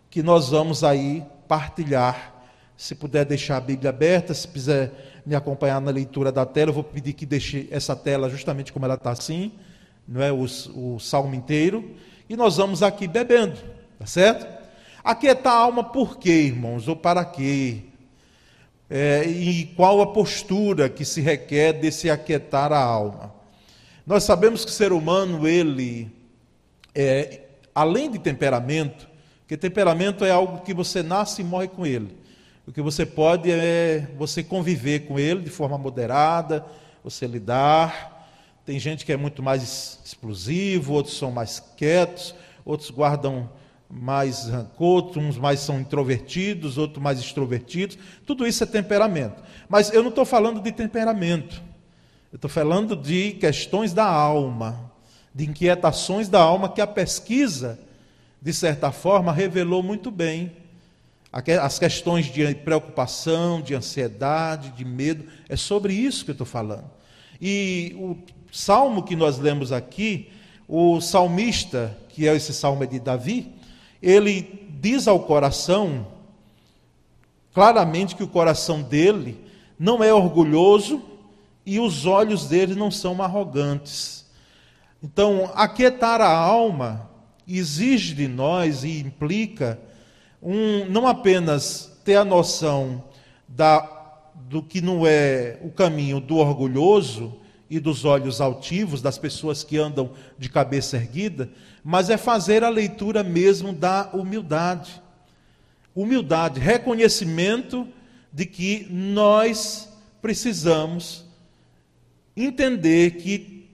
que 0.10 0.22
nós 0.22 0.50
vamos 0.50 0.84
aí 0.84 1.24
partilhar. 1.48 2.34
Se 2.76 2.96
puder 2.96 3.24
deixar 3.24 3.58
a 3.58 3.62
Bíblia 3.62 3.90
aberta, 3.90 4.34
se 4.34 4.46
quiser 4.50 5.22
me 5.26 5.34
acompanhar 5.34 5.80
na 5.80 5.90
leitura 5.90 6.34
da 6.34 6.46
tela, 6.46 6.72
eu 6.72 6.76
vou 6.76 6.84
pedir 6.84 7.14
que 7.14 7.26
deixe 7.26 7.70
essa 7.72 7.96
tela 7.96 8.30
justamente 8.30 8.74
como 8.74 8.84
ela 8.84 8.96
está 8.96 9.12
assim, 9.12 9.54
não 10.06 10.22
é 10.22 10.32
o, 10.34 10.44
o 10.76 11.00
salmo 11.00 11.34
inteiro, 11.34 11.96
e 12.30 12.36
nós 12.36 12.58
vamos 12.58 12.84
aqui 12.84 13.08
bebendo, 13.08 13.58
tá 13.98 14.06
certo? 14.06 14.46
Aquietar 15.04 15.54
a 15.54 15.58
alma 15.58 15.84
por 15.84 16.18
quê, 16.18 16.44
irmãos? 16.44 16.88
Ou 16.88 16.96
para 16.96 17.24
quê? 17.26 17.87
É, 18.90 19.26
e 19.26 19.66
qual 19.76 20.02
a 20.02 20.08
postura 20.08 20.90
que 20.90 21.04
se 21.04 21.22
requer 21.22 21.74
de 21.74 21.92
se 21.92 22.10
aquietar 22.10 22.72
a 22.72 22.80
alma. 22.80 23.34
Nós 24.06 24.24
sabemos 24.24 24.64
que 24.64 24.72
o 24.72 24.74
ser 24.74 24.94
humano, 24.94 25.48
ele, 25.48 26.10
é, 26.96 27.42
além 27.76 28.10
de 28.10 28.20
temperamento, 28.20 29.08
que 29.48 29.58
temperamento 29.58 30.24
é 30.26 30.32
algo 30.32 30.62
que 30.62 30.74
você 30.74 31.04
nasce 31.04 31.42
e 31.42 31.46
morre 31.46 31.68
com 31.68 31.86
ele. 31.86 32.18
O 32.66 32.72
que 32.72 32.82
você 32.82 33.06
pode 33.06 33.50
é 33.50 34.08
você 34.18 34.44
conviver 34.44 35.08
com 35.08 35.18
ele 35.18 35.42
de 35.42 35.50
forma 35.50 35.78
moderada, 35.78 36.66
você 37.04 37.26
lidar. 37.26 38.30
Tem 38.66 38.78
gente 38.78 39.06
que 39.06 39.14
é 39.14 39.18
muito 39.18 39.42
mais 39.42 40.00
explosivo, 40.04 40.94
outros 40.94 41.18
são 41.18 41.32
mais 41.32 41.64
quietos, 41.78 42.36
outros 42.66 42.90
guardam 42.90 43.50
mais 43.90 44.48
rancor, 44.48 45.18
uns 45.18 45.38
mais 45.38 45.60
são 45.62 45.80
introvertidos, 45.80 46.78
outros 46.78 47.02
mais 47.02 47.20
extrovertidos. 47.20 47.98
Tudo 48.26 48.46
isso 48.46 48.64
é 48.64 48.68
temperamento. 48.68 49.42
Mas 49.70 49.92
eu 49.92 50.02
não 50.02 50.10
estou 50.10 50.26
falando 50.26 50.62
de 50.62 50.72
temperamento. 50.72 51.62
Eu 52.32 52.36
estou 52.36 52.50
falando 52.50 52.96
de 52.96 53.32
questões 53.34 53.94
da 53.94 54.06
alma, 54.06 54.92
de 55.34 55.46
inquietações 55.46 56.28
da 56.28 56.42
alma 56.42 56.70
que 56.70 56.82
a 56.82 56.88
pesquisa, 56.88 57.80
de 58.42 58.54
certa 58.54 58.92
forma, 58.92 59.32
revelou 59.32 59.82
muito 59.82 60.12
bem. 60.12 60.52
As 61.62 61.80
questões 61.80 62.26
de 62.26 62.56
preocupação, 62.56 63.62
de 63.62 63.74
ansiedade, 63.74 64.72
de 64.72 64.84
medo, 64.84 65.26
é 65.48 65.56
sobre 65.56 65.94
isso 65.94 66.26
que 66.26 66.32
eu 66.32 66.34
estou 66.34 66.48
falando. 66.48 66.90
E 67.40 67.96
o 67.98 68.18
salmo 68.52 69.04
que 69.04 69.16
nós 69.16 69.38
lemos 69.38 69.72
aqui, 69.72 70.30
o 70.68 71.00
salmista, 71.00 71.98
que 72.10 72.28
é 72.28 72.36
esse 72.36 72.54
salmo 72.54 72.86
de 72.86 73.00
Davi, 73.00 73.57
ele 74.02 74.70
diz 74.80 75.08
ao 75.08 75.20
coração 75.20 76.08
claramente 77.54 78.16
que 78.16 78.24
o 78.24 78.28
coração 78.28 78.82
dele 78.82 79.40
não 79.80 80.04
é 80.04 80.14
orgulhoso 80.14 81.02
e 81.66 81.80
os 81.80 82.06
olhos 82.06 82.48
dele 82.48 82.76
não 82.76 82.92
são 82.92 83.22
arrogantes. 83.22 84.26
Então, 85.02 85.52
aquietar 85.56 86.22
a 86.22 86.30
alma 86.30 87.10
exige 87.48 88.14
de 88.14 88.28
nós 88.28 88.84
e 88.84 89.00
implica 89.00 89.80
um, 90.42 90.86
não 90.86 91.08
apenas 91.08 92.00
ter 92.04 92.16
a 92.16 92.26
noção 92.26 93.04
da, 93.48 93.80
do 94.36 94.62
que 94.62 94.82
não 94.82 95.06
é 95.06 95.60
o 95.64 95.70
caminho 95.70 96.20
do 96.20 96.38
orgulhoso 96.38 97.34
e 97.70 97.80
dos 97.80 98.06
olhos 98.06 98.40
altivos, 98.40 99.02
das 99.02 99.18
pessoas 99.18 99.64
que 99.64 99.78
andam 99.78 100.12
de 100.38 100.50
cabeça 100.50 100.98
erguida, 100.98 101.50
mas 101.84 102.10
é 102.10 102.18
fazer 102.18 102.64
a 102.64 102.70
leitura 102.70 103.24
mesmo 103.24 103.74
da 103.74 104.10
humildade. 104.14 105.02
Humildade, 105.96 106.60
reconhecimento 106.60 107.88
de 108.32 108.46
que 108.46 108.88
nós 108.90 109.90
precisamos 110.22 111.26
entender 112.36 113.12
que 113.12 113.68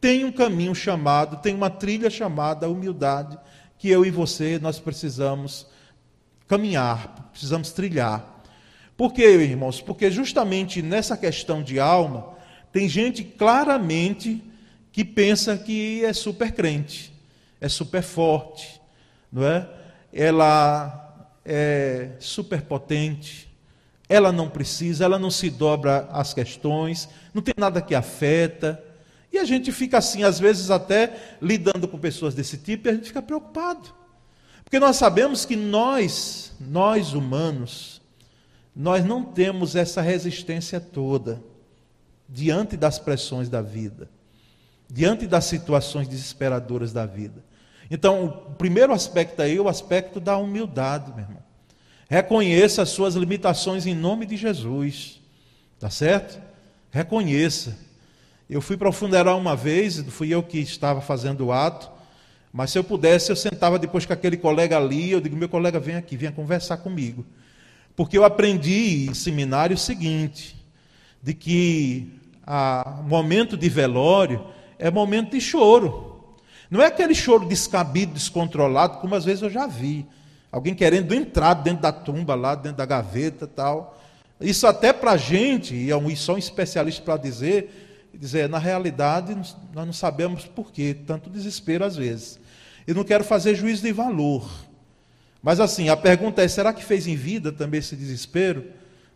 tem 0.00 0.24
um 0.24 0.32
caminho 0.32 0.74
chamado, 0.74 1.36
tem 1.36 1.54
uma 1.54 1.70
trilha 1.70 2.10
chamada 2.10 2.68
humildade, 2.68 3.38
que 3.78 3.88
eu 3.88 4.04
e 4.04 4.10
você 4.10 4.58
nós 4.58 4.78
precisamos 4.78 5.66
caminhar, 6.48 7.30
precisamos 7.30 7.70
trilhar. 7.70 8.42
Por 8.96 9.12
quê, 9.12 9.24
irmãos? 9.24 9.80
Porque 9.80 10.10
justamente 10.10 10.82
nessa 10.82 11.16
questão 11.16 11.62
de 11.62 11.78
alma, 11.78 12.31
tem 12.72 12.88
gente 12.88 13.22
claramente 13.22 14.42
que 14.90 15.04
pensa 15.04 15.56
que 15.58 16.02
é 16.04 16.12
super 16.12 16.52
crente, 16.52 17.12
é 17.60 17.68
super 17.68 18.02
forte, 18.02 18.80
não 19.30 19.44
é? 19.44 19.68
Ela 20.12 21.28
é 21.44 22.12
super 22.18 22.62
potente, 22.62 23.48
ela 24.08 24.32
não 24.32 24.48
precisa, 24.48 25.04
ela 25.04 25.18
não 25.18 25.30
se 25.30 25.50
dobra 25.50 26.08
às 26.10 26.32
questões, 26.32 27.08
não 27.34 27.42
tem 27.42 27.54
nada 27.56 27.82
que 27.82 27.94
afeta. 27.94 28.82
E 29.30 29.38
a 29.38 29.44
gente 29.44 29.70
fica 29.70 29.98
assim, 29.98 30.22
às 30.22 30.38
vezes 30.38 30.70
até 30.70 31.36
lidando 31.40 31.86
com 31.86 31.98
pessoas 31.98 32.34
desse 32.34 32.56
tipo, 32.56 32.88
e 32.88 32.90
a 32.90 32.94
gente 32.94 33.08
fica 33.08 33.22
preocupado. 33.22 33.94
Porque 34.64 34.78
nós 34.78 34.96
sabemos 34.96 35.44
que 35.44 35.56
nós, 35.56 36.52
nós 36.58 37.12
humanos, 37.12 38.00
nós 38.74 39.04
não 39.04 39.22
temos 39.22 39.76
essa 39.76 40.00
resistência 40.00 40.80
toda 40.80 41.51
diante 42.32 42.76
das 42.76 42.98
pressões 42.98 43.48
da 43.48 43.60
vida, 43.60 44.08
diante 44.88 45.26
das 45.26 45.44
situações 45.44 46.08
desesperadoras 46.08 46.92
da 46.92 47.04
vida. 47.04 47.44
Então, 47.90 48.24
o 48.24 48.54
primeiro 48.54 48.92
aspecto 48.92 49.42
aí 49.42 49.56
é 49.56 49.60
o 49.60 49.68
aspecto 49.68 50.18
da 50.18 50.38
humildade, 50.38 51.10
meu 51.10 51.24
irmão. 51.24 51.42
Reconheça 52.08 52.82
as 52.82 52.88
suas 52.88 53.14
limitações 53.14 53.86
em 53.86 53.94
nome 53.94 54.24
de 54.24 54.36
Jesus. 54.36 55.20
Tá 55.78 55.90
certo? 55.90 56.40
Reconheça. 56.90 57.76
Eu 58.48 58.60
fui 58.60 58.76
para 58.76 58.88
o 58.88 58.92
funeral 58.92 59.38
uma 59.38 59.56
vez, 59.56 59.98
fui 60.08 60.32
eu 60.32 60.42
que 60.42 60.58
estava 60.58 61.00
fazendo 61.00 61.46
o 61.46 61.52
ato, 61.52 61.90
mas 62.52 62.70
se 62.70 62.78
eu 62.78 62.84
pudesse, 62.84 63.30
eu 63.30 63.36
sentava 63.36 63.78
depois 63.78 64.06
com 64.06 64.12
aquele 64.12 64.36
colega 64.36 64.76
ali, 64.76 65.10
eu 65.10 65.20
digo, 65.20 65.36
meu 65.36 65.48
colega, 65.48 65.80
vem 65.80 65.96
aqui, 65.96 66.16
venha 66.16 66.32
conversar 66.32 66.78
comigo. 66.78 67.26
Porque 67.96 68.16
eu 68.16 68.24
aprendi 68.24 69.06
em 69.10 69.14
seminário 69.14 69.74
o 69.74 69.78
seguinte, 69.78 70.56
de 71.22 71.34
que 71.34 72.21
o 72.46 73.02
momento 73.04 73.56
de 73.56 73.68
velório 73.68 74.44
é 74.78 74.90
momento 74.90 75.30
de 75.30 75.40
choro. 75.40 76.36
Não 76.70 76.80
é 76.80 76.86
aquele 76.86 77.14
choro 77.14 77.46
descabido, 77.46 78.14
descontrolado, 78.14 78.98
como 78.98 79.14
às 79.14 79.24
vezes 79.24 79.42
eu 79.42 79.50
já 79.50 79.66
vi. 79.66 80.06
Alguém 80.50 80.74
querendo 80.74 81.14
entrar 81.14 81.54
dentro 81.54 81.82
da 81.82 81.92
tumba, 81.92 82.34
lá 82.34 82.54
dentro 82.54 82.78
da 82.78 82.86
gaveta 82.86 83.46
tal. 83.46 84.00
Isso 84.40 84.66
até 84.66 84.92
para 84.92 85.12
a 85.12 85.16
gente, 85.16 85.74
e 85.74 85.90
é 85.90 86.16
só 86.16 86.34
um 86.34 86.38
especialista 86.38 87.02
para 87.02 87.16
dizer, 87.16 88.10
dizer, 88.12 88.48
na 88.48 88.58
realidade, 88.58 89.34
nós 89.34 89.86
não 89.86 89.92
sabemos 89.92 90.44
por 90.46 90.72
que 90.72 90.94
tanto 90.94 91.30
desespero 91.30 91.84
às 91.84 91.96
vezes. 91.96 92.40
Eu 92.86 92.94
não 92.94 93.04
quero 93.04 93.22
fazer 93.22 93.54
juízo 93.54 93.82
de 93.82 93.92
valor. 93.92 94.50
Mas 95.42 95.60
assim, 95.60 95.88
a 95.88 95.96
pergunta 95.96 96.42
é: 96.42 96.48
será 96.48 96.72
que 96.72 96.84
fez 96.84 97.06
em 97.06 97.16
vida 97.16 97.52
também 97.52 97.78
esse 97.78 97.96
desespero? 97.96 98.64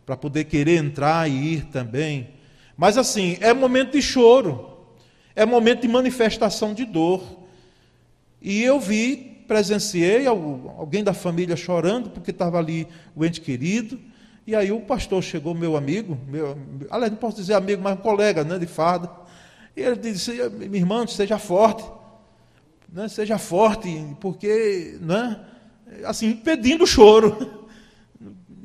Para 0.05 0.15
poder 0.15 0.45
querer 0.45 0.77
entrar 0.77 1.29
e 1.29 1.53
ir 1.53 1.65
também? 1.65 2.29
Mas 2.77 2.97
assim, 2.97 3.37
é 3.41 3.51
momento 3.53 3.93
de 3.93 4.01
choro, 4.01 4.77
é 5.35 5.45
momento 5.45 5.81
de 5.81 5.87
manifestação 5.87 6.73
de 6.73 6.85
dor. 6.85 7.23
E 8.41 8.61
eu 8.61 8.79
vi 8.79 9.35
presenciei 9.47 10.27
alguém 10.27 11.03
da 11.03 11.13
família 11.13 11.55
chorando 11.55 12.09
porque 12.09 12.31
estava 12.31 12.59
ali 12.59 12.87
o 13.15 13.25
ente 13.25 13.39
querido. 13.41 13.99
E 14.45 14.55
aí 14.55 14.71
o 14.71 14.81
pastor 14.81 15.23
chegou, 15.23 15.53
meu 15.53 15.75
amigo, 15.75 16.17
meu, 16.27 16.57
aliás, 16.89 17.11
não 17.11 17.17
posso 17.17 17.37
dizer 17.37 17.53
amigo, 17.53 17.81
mas 17.81 17.97
um 17.97 18.01
colega 18.01 18.43
né, 18.43 18.59
de 18.59 18.67
farda. 18.67 19.09
E 19.75 19.81
ele 19.81 19.95
disse: 19.95 20.31
minha 20.49 20.77
irmã, 20.77 21.05
seja 21.07 21.37
forte, 21.37 21.83
né, 22.91 23.07
seja 23.07 23.37
forte, 23.37 23.89
porque, 24.21 24.97
né, 25.01 25.39
assim, 26.05 26.29
impedindo 26.29 26.83
o 26.83 26.87
choro. 26.87 27.65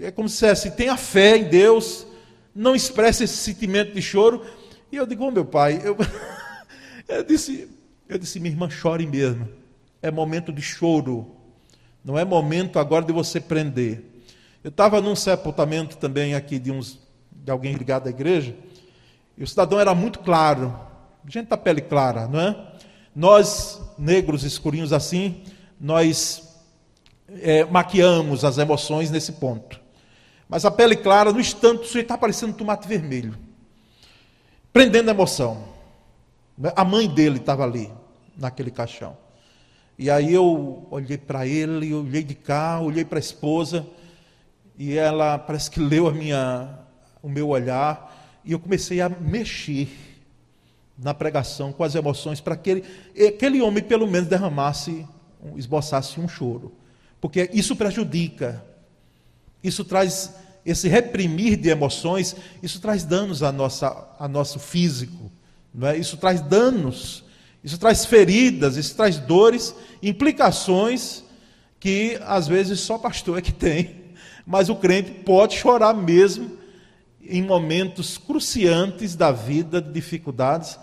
É 0.01 0.11
como 0.11 0.29
se 0.29 0.35
dissesse: 0.35 0.73
tenha 0.73 0.97
fé 0.97 1.37
em 1.37 1.45
Deus, 1.45 2.05
não 2.55 2.75
expresse 2.75 3.25
esse 3.25 3.37
sentimento 3.37 3.95
de 3.95 4.03
choro. 4.03 4.45
E 4.91 4.97
eu 4.97 5.07
digo: 5.07 5.25
oh, 5.25 5.31
meu 5.31 5.45
pai, 5.45 5.81
eu, 5.83 5.97
eu, 7.09 7.23
disse, 7.25 7.69
eu 8.09 8.19
disse: 8.19 8.41
minha 8.41 8.53
irmã, 8.53 8.69
chore 8.71 9.07
mesmo 9.07 9.63
é 10.03 10.11
momento 10.11 10.53
de 10.53 10.61
choro, 10.61 11.31
não 12.05 12.19
é 12.19 12.25
momento 12.25 12.81
agora 12.81 13.05
de 13.05 13.13
você 13.13 13.41
prender. 13.41 14.05
Eu 14.65 14.71
estava 14.71 15.01
num 15.01 15.15
sepultamento 15.15 15.97
também 15.97 16.35
aqui 16.35 16.59
de, 16.59 16.73
uns, 16.73 16.99
de 17.31 17.51
alguém 17.51 17.75
ligado 17.75 18.09
à 18.09 18.11
igreja, 18.11 18.55
e 19.39 19.45
o 19.45 19.47
cidadão 19.47 19.79
era 19.79 19.95
muito 19.95 20.19
claro, 20.19 20.77
gente 21.27 21.49
da 21.49 21.57
pele 21.57 21.81
clara, 21.81 22.27
não 22.27 22.41
é? 22.41 22.73
Nós, 23.15 23.81
negros 23.97 24.43
escurinhos 24.43 24.93
assim, 24.93 25.43
nós 25.81 26.61
é, 27.41 27.65
maquiamos 27.65 28.45
as 28.45 28.59
emoções 28.59 29.11
nesse 29.11 29.33
ponto. 29.33 29.81
Mas 30.53 30.67
a 30.67 30.71
pele 30.71 30.95
clara, 30.95 31.33
no 31.33 31.41
instante, 31.41 31.81
o 31.81 31.87
sujeito 31.87 32.05
está 32.05 32.19
parecendo 32.19 32.53
um 32.53 32.55
tomate 32.55 32.87
vermelho, 32.87 33.35
prendendo 34.71 35.09
a 35.09 35.15
emoção. 35.15 35.65
A 36.77 36.85
mãe 36.85 37.09
dele 37.09 37.39
estava 37.39 37.65
ali, 37.65 37.91
naquele 38.37 38.71
caixão. 38.71 39.17
E 39.99 40.11
aí 40.11 40.35
eu 40.35 40.87
olhei 40.91 41.17
para 41.17 41.47
ele, 41.47 41.95
olhei 41.95 42.23
de 42.23 42.35
cá, 42.35 42.79
olhei 42.81 43.03
para 43.03 43.17
a 43.17 43.21
esposa, 43.21 43.87
e 44.77 44.95
ela 44.95 45.39
parece 45.39 45.71
que 45.71 45.81
leu 45.81 46.07
a 46.07 46.13
minha, 46.13 46.81
o 47.23 47.31
meu 47.31 47.49
olhar, 47.49 48.39
e 48.45 48.53
eu 48.53 48.61
comecei 48.61 49.01
a 49.01 49.09
mexer 49.09 49.89
na 50.99 51.15
pregação 51.15 51.73
com 51.73 51.83
as 51.83 51.95
emoções 51.95 52.43
para 52.43 52.59
que 52.59 52.69
ele, 52.69 52.85
aquele 53.27 53.63
homem 53.63 53.83
pelo 53.83 54.07
menos 54.07 54.29
derramasse, 54.29 55.09
esboçasse 55.57 56.21
um 56.21 56.29
choro. 56.29 56.75
Porque 57.23 57.49
isso 57.55 57.75
prejudica, 57.75 58.63
isso 59.63 59.85
traz 59.85 60.35
esse 60.65 60.89
reprimir 60.89 61.57
de 61.57 61.69
emoções, 61.69 62.37
isso 62.63 62.81
traz 62.81 63.05
danos 63.05 63.43
a, 63.43 63.51
nossa, 63.51 64.09
a 64.19 64.29
nosso 64.29 64.59
físico, 64.59 65.31
não 65.75 65.89
é? 65.89 65.97
isso 65.97 66.17
traz 66.17 66.41
danos 66.41 67.25
isso 67.65 67.79
traz 67.79 68.05
feridas, 68.05 68.77
isso 68.77 68.97
traz 68.97 69.19
dores, 69.19 69.75
implicações 70.03 71.23
que 71.79 72.19
às 72.23 72.49
vezes 72.49 72.81
só 72.81 72.99
pastor 72.99 73.39
é 73.39 73.43
que 73.43 73.53
tem. 73.53 74.03
Mas 74.45 74.69
o 74.69 74.77
crente 74.77 75.11
pode 75.11 75.57
chorar 75.57 75.95
mesmo 75.95 76.59
em 77.23 77.41
momentos 77.41 78.19
cruciantes 78.19 79.15
da 79.15 79.31
vida, 79.31 79.81
de 79.81 79.93
dificuldades, 79.93 80.79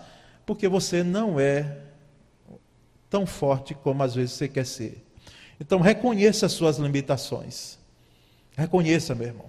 porque 0.46 0.66
você 0.66 1.02
não 1.02 1.38
é 1.38 1.78
tão 3.10 3.26
forte 3.26 3.74
como 3.74 4.02
às 4.02 4.14
vezes 4.14 4.32
você 4.32 4.48
quer 4.48 4.64
ser. 4.64 5.04
Então 5.60 5.80
reconheça 5.80 6.46
as 6.46 6.52
suas 6.52 6.78
limitações. 6.78 7.78
Reconheça, 8.56 9.14
meu 9.14 9.28
irmão. 9.28 9.46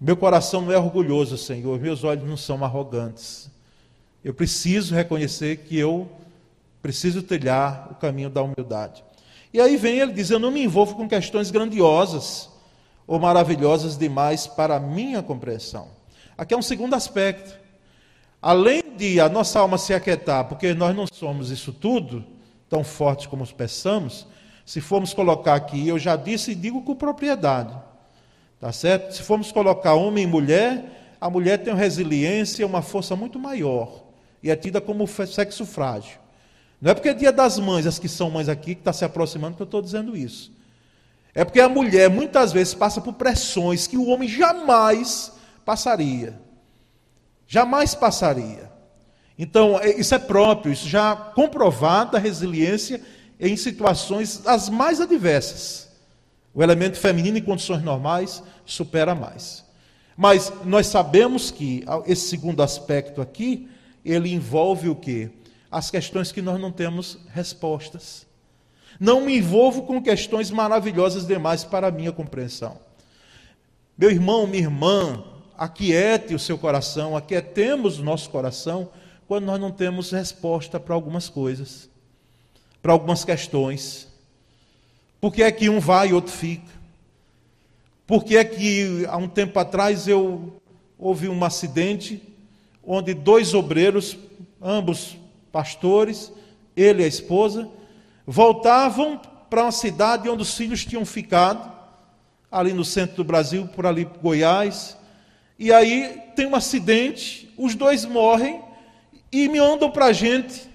Meu 0.00 0.16
coração 0.16 0.62
não 0.62 0.72
é 0.72 0.78
orgulhoso, 0.78 1.38
Senhor, 1.38 1.80
meus 1.80 2.04
olhos 2.04 2.28
não 2.28 2.36
são 2.36 2.62
arrogantes. 2.64 3.50
Eu 4.22 4.34
preciso 4.34 4.94
reconhecer 4.94 5.58
que 5.58 5.78
eu 5.78 6.10
Preciso 6.86 7.20
trilhar 7.20 7.88
o 7.90 7.96
caminho 7.96 8.30
da 8.30 8.40
humildade. 8.40 9.02
E 9.52 9.60
aí 9.60 9.76
vem 9.76 9.98
ele 9.98 10.12
diz: 10.12 10.30
Eu 10.30 10.38
não 10.38 10.52
me 10.52 10.62
envolvo 10.62 10.94
com 10.94 11.08
questões 11.08 11.50
grandiosas 11.50 12.48
ou 13.08 13.18
maravilhosas 13.18 13.98
demais 13.98 14.46
para 14.46 14.76
a 14.76 14.78
minha 14.78 15.20
compreensão. 15.20 15.88
Aqui 16.38 16.54
é 16.54 16.56
um 16.56 16.62
segundo 16.62 16.94
aspecto. 16.94 17.58
Além 18.40 18.84
de 18.96 19.18
a 19.18 19.28
nossa 19.28 19.58
alma 19.58 19.76
se 19.78 19.92
aquietar, 19.92 20.44
porque 20.44 20.74
nós 20.74 20.94
não 20.94 21.06
somos 21.12 21.50
isso 21.50 21.72
tudo, 21.72 22.24
tão 22.68 22.84
fortes 22.84 23.26
como 23.26 23.44
pensamos, 23.52 24.24
se 24.64 24.80
formos 24.80 25.12
colocar 25.12 25.56
aqui, 25.56 25.88
eu 25.88 25.98
já 25.98 26.14
disse 26.14 26.52
e 26.52 26.54
digo 26.54 26.82
com 26.82 26.94
propriedade, 26.94 27.74
tá 28.60 28.72
certo? 28.72 29.12
Se 29.12 29.22
formos 29.22 29.52
colocar 29.52 29.94
homem 29.94 30.24
e 30.24 30.26
mulher, 30.26 31.16
a 31.20 31.30
mulher 31.30 31.58
tem 31.58 31.72
uma 31.72 31.78
resiliência, 31.78 32.66
uma 32.66 32.82
força 32.82 33.16
muito 33.16 33.38
maior, 33.38 34.04
e 34.42 34.50
é 34.50 34.56
tida 34.56 34.80
como 34.80 35.06
sexo 35.06 35.64
frágil. 35.64 36.18
Não 36.80 36.90
é 36.90 36.94
porque 36.94 37.08
é 37.08 37.14
dia 37.14 37.32
das 37.32 37.58
mães, 37.58 37.86
as 37.86 37.98
que 37.98 38.08
são 38.08 38.30
mães 38.30 38.48
aqui, 38.48 38.74
que 38.74 38.80
está 38.80 38.92
se 38.92 39.04
aproximando, 39.04 39.56
que 39.56 39.62
eu 39.62 39.66
estou 39.66 39.80
dizendo 39.80 40.16
isso. 40.16 40.52
É 41.34 41.44
porque 41.44 41.60
a 41.60 41.68
mulher 41.68 42.08
muitas 42.08 42.52
vezes 42.52 42.74
passa 42.74 43.00
por 43.00 43.14
pressões 43.14 43.86
que 43.86 43.96
o 43.96 44.06
homem 44.06 44.28
jamais 44.28 45.32
passaria. 45.64 46.40
Jamais 47.46 47.94
passaria. 47.94 48.70
Então, 49.38 49.78
é, 49.78 49.98
isso 49.98 50.14
é 50.14 50.18
próprio, 50.18 50.72
isso 50.72 50.88
já 50.88 51.14
comprovado 51.14 52.16
a 52.16 52.20
resiliência 52.20 53.02
em 53.38 53.56
situações 53.56 54.46
as 54.46 54.68
mais 54.68 55.00
adversas. 55.00 55.85
O 56.56 56.62
elemento 56.62 56.98
feminino 56.98 57.36
em 57.36 57.42
condições 57.42 57.82
normais 57.82 58.42
supera 58.64 59.14
mais. 59.14 59.62
Mas 60.16 60.50
nós 60.64 60.86
sabemos 60.86 61.50
que 61.50 61.84
esse 62.06 62.28
segundo 62.28 62.62
aspecto 62.62 63.20
aqui, 63.20 63.68
ele 64.02 64.32
envolve 64.32 64.88
o 64.88 64.96
quê? 64.96 65.28
As 65.70 65.90
questões 65.90 66.32
que 66.32 66.40
nós 66.40 66.58
não 66.58 66.72
temos 66.72 67.18
respostas. 67.34 68.26
Não 68.98 69.20
me 69.20 69.36
envolvo 69.36 69.82
com 69.82 70.02
questões 70.02 70.50
maravilhosas 70.50 71.26
demais 71.26 71.62
para 71.62 71.88
a 71.88 71.90
minha 71.90 72.10
compreensão. 72.10 72.78
Meu 73.98 74.10
irmão, 74.10 74.46
minha 74.46 74.62
irmã, 74.62 75.22
aquiete 75.58 76.34
o 76.34 76.38
seu 76.38 76.56
coração, 76.56 77.14
aquietemos 77.14 77.98
o 77.98 78.02
nosso 78.02 78.30
coração 78.30 78.88
quando 79.28 79.44
nós 79.44 79.60
não 79.60 79.70
temos 79.70 80.10
resposta 80.10 80.80
para 80.80 80.94
algumas 80.94 81.28
coisas, 81.28 81.90
para 82.80 82.92
algumas 82.92 83.26
questões. 83.26 84.08
Por 85.26 85.32
que 85.32 85.42
é 85.42 85.50
que 85.50 85.68
um 85.68 85.80
vai 85.80 86.10
e 86.10 86.12
outro 86.12 86.32
fica? 86.32 86.70
Por 88.06 88.22
que 88.22 88.36
é 88.36 88.44
que 88.44 89.04
há 89.08 89.16
um 89.16 89.26
tempo 89.26 89.58
atrás 89.58 90.06
eu 90.06 90.62
houve 90.96 91.28
um 91.28 91.44
acidente 91.44 92.22
onde 92.86 93.12
dois 93.12 93.52
obreiros, 93.52 94.16
ambos 94.62 95.16
pastores, 95.50 96.32
ele 96.76 97.02
e 97.02 97.06
a 97.06 97.08
esposa, 97.08 97.68
voltavam 98.24 99.20
para 99.50 99.64
uma 99.64 99.72
cidade 99.72 100.28
onde 100.28 100.42
os 100.42 100.54
filhos 100.54 100.84
tinham 100.84 101.04
ficado, 101.04 101.72
ali 102.48 102.72
no 102.72 102.84
centro 102.84 103.16
do 103.16 103.24
Brasil, 103.24 103.66
por 103.66 103.84
ali 103.84 104.08
Goiás. 104.22 104.96
E 105.58 105.72
aí 105.72 106.22
tem 106.36 106.46
um 106.46 106.54
acidente, 106.54 107.52
os 107.58 107.74
dois 107.74 108.04
morrem 108.04 108.62
e 109.32 109.48
me 109.48 109.58
mandam 109.58 109.90
para 109.90 110.04
a 110.04 110.12
gente 110.12 110.70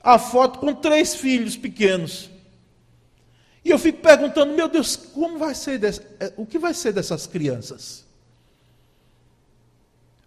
a 0.00 0.20
foto 0.20 0.60
com 0.60 0.72
três 0.72 1.16
filhos 1.16 1.56
pequenos. 1.56 2.30
E 3.64 3.70
eu 3.70 3.78
fico 3.78 4.00
perguntando, 4.00 4.54
meu 4.54 4.68
Deus, 4.68 4.96
como 4.96 5.38
vai 5.38 5.54
ser 5.54 5.80
é, 6.18 6.32
o 6.36 6.44
que 6.44 6.58
vai 6.58 6.74
ser 6.74 6.92
dessas 6.92 7.26
crianças? 7.26 8.04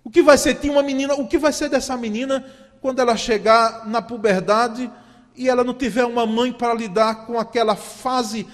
O 0.03 0.09
que 0.09 0.21
vai 0.21 0.37
ser? 0.37 0.55
Tinha 0.55 0.71
uma 0.71 0.83
menina, 0.83 1.15
o 1.15 1.27
que 1.27 1.37
vai 1.37 1.51
ser 1.51 1.67
dessa 1.67 1.97
menina 1.97 2.45
quando 2.79 2.99
ela 2.99 3.17
chegar 3.17 3.85
na 3.87 4.01
puberdade 4.01 4.89
e 5.35 5.49
ela 5.49 5.63
não 5.63 5.73
tiver 5.73 6.05
uma 6.05 6.25
mãe 6.25 6.53
para 6.53 6.73
lidar 6.73 7.25
com 7.25 7.39
aquela 7.39 7.75
fase 7.75 8.47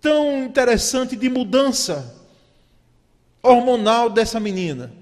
tão 0.00 0.44
interessante 0.44 1.14
de 1.14 1.28
mudança 1.28 2.16
hormonal 3.42 4.10
dessa 4.10 4.40
menina? 4.40 4.92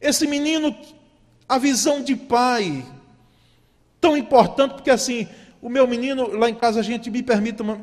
Esse 0.00 0.26
menino, 0.26 0.76
a 1.48 1.56
visão 1.56 2.02
de 2.02 2.16
pai, 2.16 2.84
tão 4.00 4.16
importante, 4.16 4.74
porque 4.74 4.90
assim, 4.90 5.28
o 5.62 5.68
meu 5.68 5.86
menino, 5.86 6.28
lá 6.36 6.48
em 6.48 6.54
casa, 6.54 6.80
a 6.80 6.82
gente 6.82 7.10
me 7.10 7.22
permite 7.22 7.60
uma, 7.60 7.78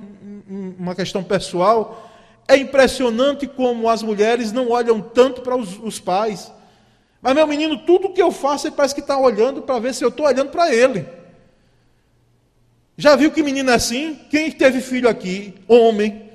uma 0.47 0.95
questão 0.95 1.23
pessoal. 1.23 2.11
É 2.47 2.57
impressionante 2.57 3.45
como 3.45 3.89
as 3.89 4.01
mulheres 4.01 4.51
não 4.51 4.69
olham 4.69 5.01
tanto 5.01 5.41
para 5.41 5.55
os, 5.55 5.77
os 5.77 5.99
pais. 5.99 6.51
Mas, 7.21 7.35
meu 7.35 7.45
menino, 7.45 7.77
tudo 7.79 8.13
que 8.13 8.21
eu 8.21 8.31
faço, 8.31 8.67
ele 8.67 8.75
parece 8.75 8.95
que 8.95 9.01
está 9.01 9.17
olhando 9.17 9.61
para 9.61 9.79
ver 9.79 9.93
se 9.93 10.03
eu 10.03 10.09
estou 10.09 10.25
olhando 10.25 10.49
para 10.49 10.73
ele. 10.73 11.05
Já 12.97 13.15
viu 13.15 13.31
que 13.31 13.43
menino 13.43 13.69
é 13.69 13.75
assim? 13.75 14.15
Quem 14.29 14.51
teve 14.51 14.81
filho 14.81 15.07
aqui? 15.07 15.53
Homem. 15.67 16.31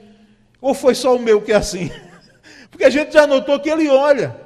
Ou 0.60 0.74
foi 0.74 0.94
só 0.94 1.16
o 1.16 1.18
meu 1.18 1.42
que 1.42 1.50
é 1.50 1.56
assim? 1.56 1.90
Porque 2.70 2.84
a 2.84 2.90
gente 2.90 3.12
já 3.12 3.26
notou 3.26 3.58
que 3.58 3.68
ele 3.68 3.88
olha. 3.88 4.36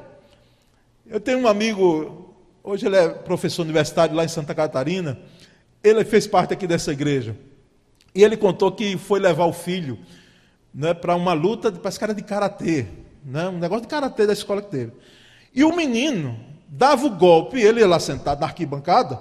Eu 1.06 1.20
tenho 1.20 1.38
um 1.38 1.46
amigo, 1.46 2.35
hoje 2.64 2.87
ele 2.87 2.96
é 2.96 3.09
professor 3.09 3.62
universitário 3.62 4.16
lá 4.16 4.24
em 4.24 4.28
Santa 4.28 4.54
Catarina. 4.54 5.18
Ele 5.87 6.05
fez 6.05 6.27
parte 6.27 6.53
aqui 6.53 6.66
dessa 6.66 6.92
igreja. 6.92 7.37
E 8.12 8.25
ele 8.25 8.37
contou 8.37 8.72
que 8.72 8.99
foi 8.99 9.20
levar 9.20 9.44
o 9.44 9.53
filho 9.53 9.99
né, 10.75 10.92
para 10.92 11.14
uma 11.14 11.33
luta, 11.33 11.70
parece 11.70 11.96
que 11.96 12.05
era 12.05 12.14
de 12.14 12.22
karatê, 12.22 12.87
né, 13.25 13.49
um 13.49 13.59
negócio 13.59 13.83
de 13.83 13.88
karatê 13.88 14.27
da 14.27 14.33
escola 14.33 14.61
que 14.61 14.70
teve. 14.70 14.92
E 15.55 15.62
o 15.62 15.75
menino 15.75 16.37
dava 16.66 17.07
o 17.07 17.11
golpe, 17.11 17.61
ele 17.61 17.85
lá 17.85 18.01
sentado 18.01 18.40
na 18.40 18.46
arquibancada, 18.46 19.20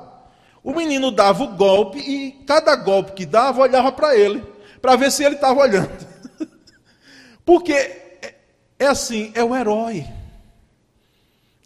o 0.63 0.73
menino 0.73 1.11
dava 1.11 1.43
o 1.43 1.55
golpe 1.55 1.99
e 1.99 2.31
cada 2.47 2.75
golpe 2.75 3.11
que 3.11 3.27
dava 3.27 3.61
olhava 3.61 3.91
para 3.91 4.17
ele, 4.17 4.43
para 4.81 4.95
ver 4.95 5.11
se 5.11 5.23
ele 5.23 5.35
estava 5.35 5.59
olhando. 5.59 6.07
Porque 7.45 7.73
é, 7.73 8.35
é 8.79 8.87
assim, 8.87 9.31
é 9.35 9.43
o 9.43 9.55
herói. 9.55 10.03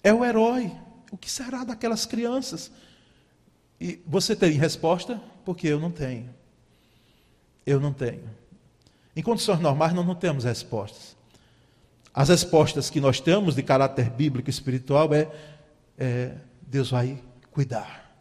É 0.03 0.13
o 0.13 0.25
herói. 0.25 0.69
O 1.09 1.17
que 1.17 1.31
será 1.31 1.63
daquelas 1.63 2.05
crianças? 2.05 2.69
E 3.79 4.01
você 4.05 4.35
tem 4.35 4.51
resposta? 4.51 5.21
Porque 5.45 5.67
eu 5.67 5.79
não 5.79 5.91
tenho. 5.91 6.29
Eu 7.65 7.79
não 7.79 7.93
tenho. 7.93 8.29
Em 9.15 9.21
condições 9.21 9.59
normais, 9.59 9.93
nós 9.93 10.05
não 10.05 10.15
temos 10.15 10.43
respostas. 10.43 11.15
As 12.13 12.29
respostas 12.29 12.89
que 12.89 12.99
nós 12.99 13.19
temos 13.19 13.55
de 13.55 13.63
caráter 13.63 14.09
bíblico 14.09 14.49
e 14.49 14.51
espiritual 14.51 15.13
é, 15.13 15.29
é 15.97 16.35
Deus 16.61 16.91
vai 16.91 17.21
cuidar. 17.51 18.11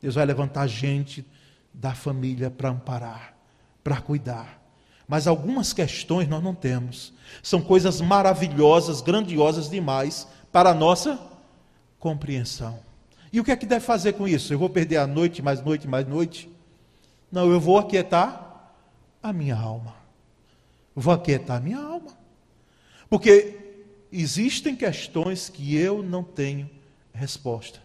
Deus 0.00 0.14
vai 0.14 0.24
levantar 0.24 0.66
gente 0.66 1.26
da 1.72 1.94
família 1.94 2.50
para 2.50 2.70
amparar, 2.70 3.36
para 3.82 4.00
cuidar. 4.00 4.62
Mas 5.06 5.26
algumas 5.26 5.72
questões 5.72 6.28
nós 6.28 6.42
não 6.42 6.54
temos. 6.54 7.12
São 7.42 7.60
coisas 7.62 8.00
maravilhosas, 8.00 9.00
grandiosas 9.00 9.70
demais 9.70 10.28
para 10.52 10.70
a 10.70 10.74
nossa 10.74 11.18
compreensão. 11.98 12.87
E 13.32 13.40
o 13.40 13.44
que 13.44 13.50
é 13.50 13.56
que 13.56 13.66
deve 13.66 13.84
fazer 13.84 14.14
com 14.14 14.26
isso? 14.26 14.52
Eu 14.52 14.58
vou 14.58 14.70
perder 14.70 14.96
a 14.96 15.06
noite, 15.06 15.42
mais 15.42 15.62
noite, 15.62 15.86
mais 15.86 16.06
noite? 16.06 16.50
Não, 17.30 17.50
eu 17.50 17.60
vou 17.60 17.78
aquietar 17.78 18.72
a 19.22 19.32
minha 19.32 19.56
alma. 19.56 19.94
vou 20.94 21.12
aquietar 21.12 21.58
a 21.58 21.60
minha 21.60 21.78
alma. 21.78 22.16
Porque 23.08 23.56
existem 24.10 24.74
questões 24.74 25.48
que 25.48 25.76
eu 25.76 26.02
não 26.02 26.22
tenho 26.22 26.68
resposta. 27.12 27.80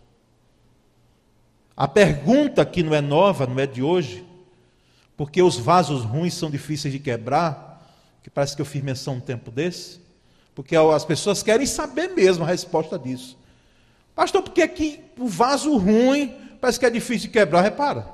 A 1.76 1.88
pergunta 1.88 2.66
que 2.66 2.84
não 2.84 2.94
é 2.94 3.02
nova, 3.02 3.48
não 3.48 3.60
é 3.60 3.66
de 3.66 3.82
hoje, 3.82 4.26
porque 5.18 5.42
os 5.42 5.58
vasos 5.58 6.04
ruins 6.04 6.34
são 6.34 6.50
difíceis 6.50 6.94
de 6.94 7.00
quebrar, 7.00 7.74
que 8.22 8.30
parece 8.30 8.56
que 8.56 8.62
eu 8.62 8.66
fiz 8.66 8.82
menção 8.82 9.16
um 9.16 9.20
tempo 9.20 9.52
desse, 9.52 10.00
porque 10.56 10.76
as 10.76 11.04
pessoas 11.04 11.42
querem 11.42 11.66
saber 11.66 12.10
mesmo 12.10 12.44
a 12.44 12.48
resposta 12.48 12.98
disso. 12.98 13.38
Pastor, 14.16 14.42
por 14.44 14.52
que, 14.52 14.68
que 14.68 15.00
o 15.18 15.28
vaso 15.28 15.76
ruim 15.78 16.34
parece 16.62 16.80
que 16.80 16.86
é 16.86 16.90
difícil 16.90 17.28
de 17.28 17.34
quebrar? 17.34 17.62
Repara. 17.62 18.08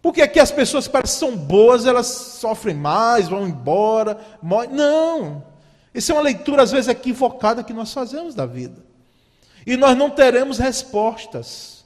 Por 0.00 0.12
que, 0.12 0.26
que 0.28 0.40
as 0.40 0.50
pessoas 0.50 0.86
que 0.86 0.92
parecem 0.92 1.18
são 1.18 1.36
boas, 1.36 1.86
elas 1.86 2.06
sofrem 2.06 2.74
mais, 2.74 3.28
vão 3.28 3.46
embora, 3.46 4.18
morrem? 4.40 4.70
Não. 4.70 5.44
Isso 5.92 6.12
é 6.12 6.14
uma 6.14 6.22
leitura, 6.22 6.62
às 6.62 6.70
vezes, 6.70 6.88
equivocada 6.88 7.64
que 7.64 7.72
nós 7.72 7.92
fazemos 7.92 8.34
da 8.34 8.46
vida. 8.46 8.84
E 9.66 9.76
nós 9.76 9.96
não 9.96 10.10
teremos 10.10 10.58
respostas 10.58 11.84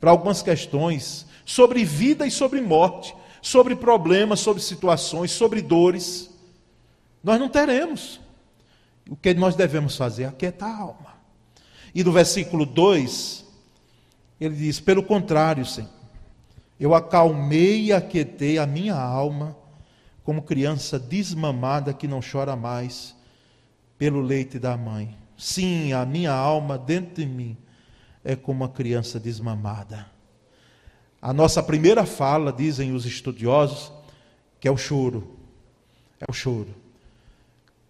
para 0.00 0.10
algumas 0.10 0.42
questões 0.42 1.26
sobre 1.44 1.84
vida 1.84 2.26
e 2.26 2.30
sobre 2.30 2.60
morte, 2.60 3.14
sobre 3.40 3.76
problemas, 3.76 4.40
sobre 4.40 4.62
situações, 4.62 5.30
sobre 5.30 5.60
dores. 5.60 6.30
Nós 7.22 7.38
não 7.38 7.48
teremos. 7.48 8.20
O 9.08 9.16
que 9.16 9.34
nós 9.34 9.54
devemos 9.54 9.96
fazer? 9.96 10.24
Aquietar 10.24 10.70
a 10.70 10.78
alma. 10.78 11.11
E 11.94 12.02
no 12.02 12.12
versículo 12.12 12.64
2, 12.64 13.44
ele 14.40 14.56
diz: 14.56 14.80
Pelo 14.80 15.02
contrário, 15.02 15.64
Senhor, 15.64 15.90
eu 16.80 16.94
acalmei 16.94 17.84
e 17.84 17.92
aquietei 17.92 18.58
a 18.58 18.66
minha 18.66 18.96
alma, 18.96 19.56
como 20.24 20.42
criança 20.42 20.98
desmamada 20.98 21.92
que 21.92 22.08
não 22.08 22.20
chora 22.20 22.56
mais 22.56 23.14
pelo 23.98 24.20
leite 24.20 24.58
da 24.58 24.76
mãe. 24.76 25.16
Sim, 25.36 25.92
a 25.92 26.04
minha 26.04 26.32
alma 26.32 26.78
dentro 26.78 27.14
de 27.16 27.26
mim 27.26 27.56
é 28.24 28.36
como 28.36 28.64
uma 28.64 28.68
criança 28.68 29.18
desmamada. 29.18 30.06
A 31.20 31.32
nossa 31.32 31.62
primeira 31.62 32.04
fala, 32.04 32.52
dizem 32.52 32.92
os 32.92 33.06
estudiosos, 33.06 33.92
que 34.58 34.66
é 34.66 34.70
o 34.70 34.76
choro. 34.76 35.36
É 36.20 36.24
o 36.28 36.32
choro. 36.32 36.74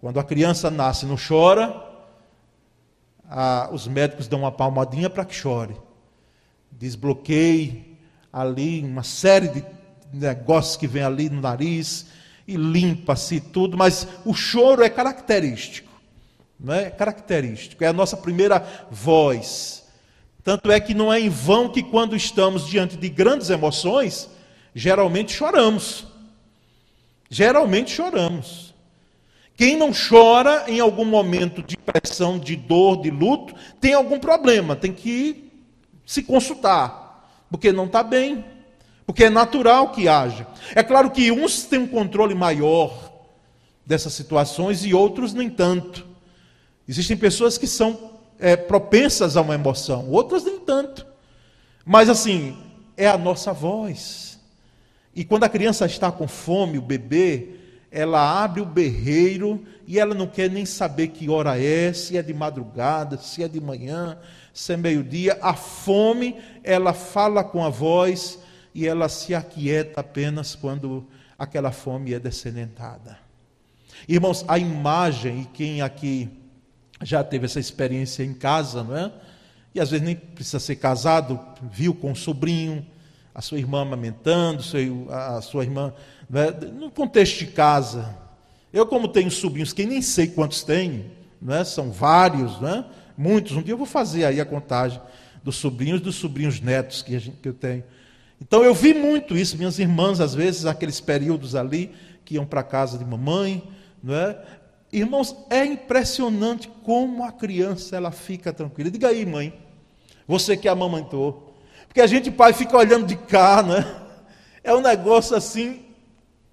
Quando 0.00 0.18
a 0.18 0.24
criança 0.24 0.70
nasce, 0.70 1.06
não 1.06 1.16
chora, 1.16 1.91
os 3.72 3.86
médicos 3.88 4.28
dão 4.28 4.40
uma 4.40 4.52
palmadinha 4.52 5.08
para 5.08 5.24
que 5.24 5.34
chore. 5.34 5.76
Desbloqueie 6.70 7.98
ali 8.32 8.82
uma 8.82 9.02
série 9.02 9.48
de 9.48 9.64
negócios 10.12 10.76
que 10.76 10.86
vem 10.86 11.02
ali 11.02 11.30
no 11.30 11.40
nariz 11.40 12.06
e 12.46 12.56
limpa-se 12.56 13.40
tudo, 13.40 13.76
mas 13.76 14.06
o 14.24 14.34
choro 14.34 14.82
é 14.82 14.90
característico. 14.90 15.90
Não 16.58 16.74
é 16.74 16.90
característico, 16.90 17.82
é 17.82 17.88
a 17.88 17.92
nossa 17.92 18.16
primeira 18.16 18.86
voz. 18.90 19.84
Tanto 20.44 20.70
é 20.70 20.80
que 20.80 20.94
não 20.94 21.12
é 21.12 21.20
em 21.20 21.28
vão 21.28 21.68
que 21.68 21.82
quando 21.82 22.16
estamos 22.16 22.66
diante 22.66 22.96
de 22.96 23.08
grandes 23.08 23.50
emoções, 23.50 24.28
geralmente 24.74 25.32
choramos. 25.32 26.06
Geralmente 27.30 27.90
choramos. 27.90 28.71
Quem 29.56 29.76
não 29.76 29.90
chora 29.92 30.64
em 30.66 30.80
algum 30.80 31.04
momento 31.04 31.62
de 31.62 31.76
pressão, 31.76 32.38
de 32.38 32.56
dor, 32.56 33.02
de 33.02 33.10
luto, 33.10 33.54
tem 33.80 33.92
algum 33.92 34.18
problema, 34.18 34.74
tem 34.74 34.92
que 34.92 35.52
se 36.06 36.22
consultar, 36.22 37.28
porque 37.50 37.72
não 37.72 37.86
está 37.86 38.02
bem, 38.02 38.44
porque 39.06 39.24
é 39.24 39.30
natural 39.30 39.92
que 39.92 40.08
haja. 40.08 40.46
É 40.74 40.82
claro 40.82 41.10
que 41.10 41.30
uns 41.30 41.64
têm 41.64 41.80
um 41.80 41.86
controle 41.86 42.34
maior 42.34 43.12
dessas 43.84 44.12
situações 44.14 44.84
e 44.84 44.94
outros 44.94 45.34
nem 45.34 45.50
tanto. 45.50 46.06
Existem 46.88 47.16
pessoas 47.16 47.58
que 47.58 47.66
são 47.66 48.12
é, 48.38 48.56
propensas 48.56 49.36
a 49.36 49.40
uma 49.40 49.54
emoção, 49.54 50.08
outras 50.10 50.44
nem 50.44 50.58
tanto. 50.58 51.06
Mas 51.84 52.08
assim, 52.08 52.56
é 52.96 53.08
a 53.08 53.18
nossa 53.18 53.52
voz. 53.52 54.38
E 55.14 55.24
quando 55.24 55.44
a 55.44 55.48
criança 55.48 55.86
está 55.86 56.10
com 56.10 56.26
fome, 56.26 56.78
o 56.78 56.82
bebê, 56.82 57.56
ela 57.92 58.42
abre 58.42 58.62
o 58.62 58.64
berreiro 58.64 59.62
e 59.86 59.98
ela 59.98 60.14
não 60.14 60.26
quer 60.26 60.50
nem 60.50 60.64
saber 60.64 61.08
que 61.08 61.28
hora 61.28 61.62
é, 61.62 61.92
se 61.92 62.16
é 62.16 62.22
de 62.22 62.32
madrugada, 62.32 63.18
se 63.18 63.42
é 63.42 63.48
de 63.48 63.60
manhã, 63.60 64.16
se 64.54 64.72
é 64.72 64.76
meio-dia. 64.78 65.38
A 65.42 65.52
fome, 65.52 66.36
ela 66.64 66.94
fala 66.94 67.44
com 67.44 67.62
a 67.62 67.68
voz 67.68 68.38
e 68.74 68.88
ela 68.88 69.10
se 69.10 69.34
aquieta 69.34 70.00
apenas 70.00 70.54
quando 70.54 71.06
aquela 71.38 71.70
fome 71.70 72.14
é 72.14 72.18
descedentada. 72.18 73.18
Irmãos, 74.08 74.42
a 74.48 74.58
imagem, 74.58 75.42
e 75.42 75.44
quem 75.44 75.82
aqui 75.82 76.30
já 77.02 77.22
teve 77.22 77.44
essa 77.44 77.60
experiência 77.60 78.24
em 78.24 78.32
casa, 78.32 78.82
não 78.82 78.96
é? 78.96 79.12
E 79.74 79.80
às 79.80 79.90
vezes 79.90 80.04
nem 80.04 80.16
precisa 80.16 80.58
ser 80.58 80.76
casado, 80.76 81.38
viu 81.70 81.94
com 81.94 82.12
o 82.12 82.16
sobrinho, 82.16 82.86
a 83.34 83.42
sua 83.42 83.58
irmã 83.58 83.82
amamentando, 83.82 84.62
a 85.10 85.40
sua 85.40 85.62
irmã, 85.62 85.92
é? 86.40 86.50
no 86.50 86.90
contexto 86.90 87.38
de 87.40 87.46
casa. 87.46 88.16
Eu, 88.72 88.86
como 88.86 89.08
tenho 89.08 89.30
sobrinhos 89.30 89.72
que 89.72 89.84
nem 89.84 90.00
sei 90.00 90.28
quantos 90.28 90.62
tenho, 90.62 91.10
não 91.40 91.54
é? 91.54 91.64
são 91.64 91.90
vários, 91.90 92.60
não 92.60 92.68
é? 92.68 92.84
muitos, 93.16 93.56
um 93.56 93.62
dia 93.62 93.74
eu 93.74 93.78
vou 93.78 93.86
fazer 93.86 94.24
aí 94.24 94.40
a 94.40 94.44
contagem 94.44 95.00
dos 95.44 95.56
sobrinhos 95.56 96.00
dos 96.00 96.14
sobrinhos 96.16 96.60
netos 96.60 97.02
que, 97.02 97.18
gente, 97.18 97.36
que 97.36 97.48
eu 97.48 97.54
tenho. 97.54 97.84
Então 98.40 98.64
eu 98.64 98.74
vi 98.74 98.94
muito 98.94 99.36
isso, 99.36 99.56
minhas 99.56 99.78
irmãs, 99.78 100.20
às 100.20 100.34
vezes, 100.34 100.66
aqueles 100.66 101.00
períodos 101.00 101.54
ali, 101.54 101.92
que 102.24 102.34
iam 102.34 102.46
para 102.46 102.60
a 102.60 102.64
casa 102.64 102.98
de 102.98 103.04
mamãe, 103.04 103.62
não 104.02 104.14
é? 104.14 104.38
Irmãos, 104.92 105.34
é 105.48 105.64
impressionante 105.64 106.68
como 106.82 107.24
a 107.24 107.32
criança 107.32 107.96
ela 107.96 108.10
fica 108.10 108.52
tranquila. 108.52 108.90
Diga 108.90 109.08
aí, 109.08 109.24
mãe, 109.24 109.54
você 110.26 110.56
que 110.56 110.68
amamentou. 110.68 111.54
Porque 111.88 112.00
a 112.00 112.06
gente, 112.06 112.30
pai, 112.30 112.52
fica 112.52 112.76
olhando 112.76 113.06
de 113.06 113.16
cá, 113.16 113.62
né? 113.62 113.84
É 114.64 114.74
um 114.74 114.80
negócio 114.80 115.34
assim, 115.34 115.80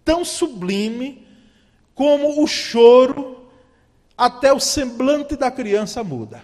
tão 0.10 0.26
sublime, 0.26 1.24
como 1.94 2.42
o 2.42 2.48
choro, 2.48 3.48
até 4.18 4.52
o 4.52 4.60
semblante 4.60 5.36
da 5.36 5.52
criança 5.52 6.04
muda. 6.04 6.42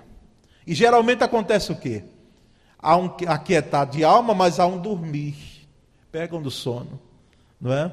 E 0.67 0.75
geralmente 0.75 1.23
acontece 1.23 1.71
o 1.71 1.75
quê? 1.75 2.03
Há 2.77 2.95
um 2.95 3.05
aquietar 3.25 3.89
de 3.89 4.03
alma, 4.03 4.35
mas 4.35 4.59
há 4.59 4.67
um 4.67 4.77
dormir. 4.77 5.35
Pegam 6.11 6.39
do 6.43 6.51
sono, 6.51 7.01
não 7.59 7.73
é? 7.73 7.91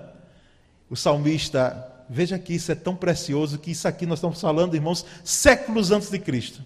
O 0.91 0.95
salmista 0.95 1.89
Veja 2.07 2.39
que 2.39 2.53
isso 2.53 2.71
é 2.71 2.75
tão 2.75 2.95
precioso 2.95 3.59
que 3.59 3.71
isso 3.71 3.89
aqui 3.89 4.05
nós 4.05 4.19
estamos 4.19 4.39
falando, 4.39 4.75
irmãos, 4.75 5.07
séculos 5.25 5.91
antes 5.91 6.11
de 6.11 6.19
Cristo. 6.19 6.63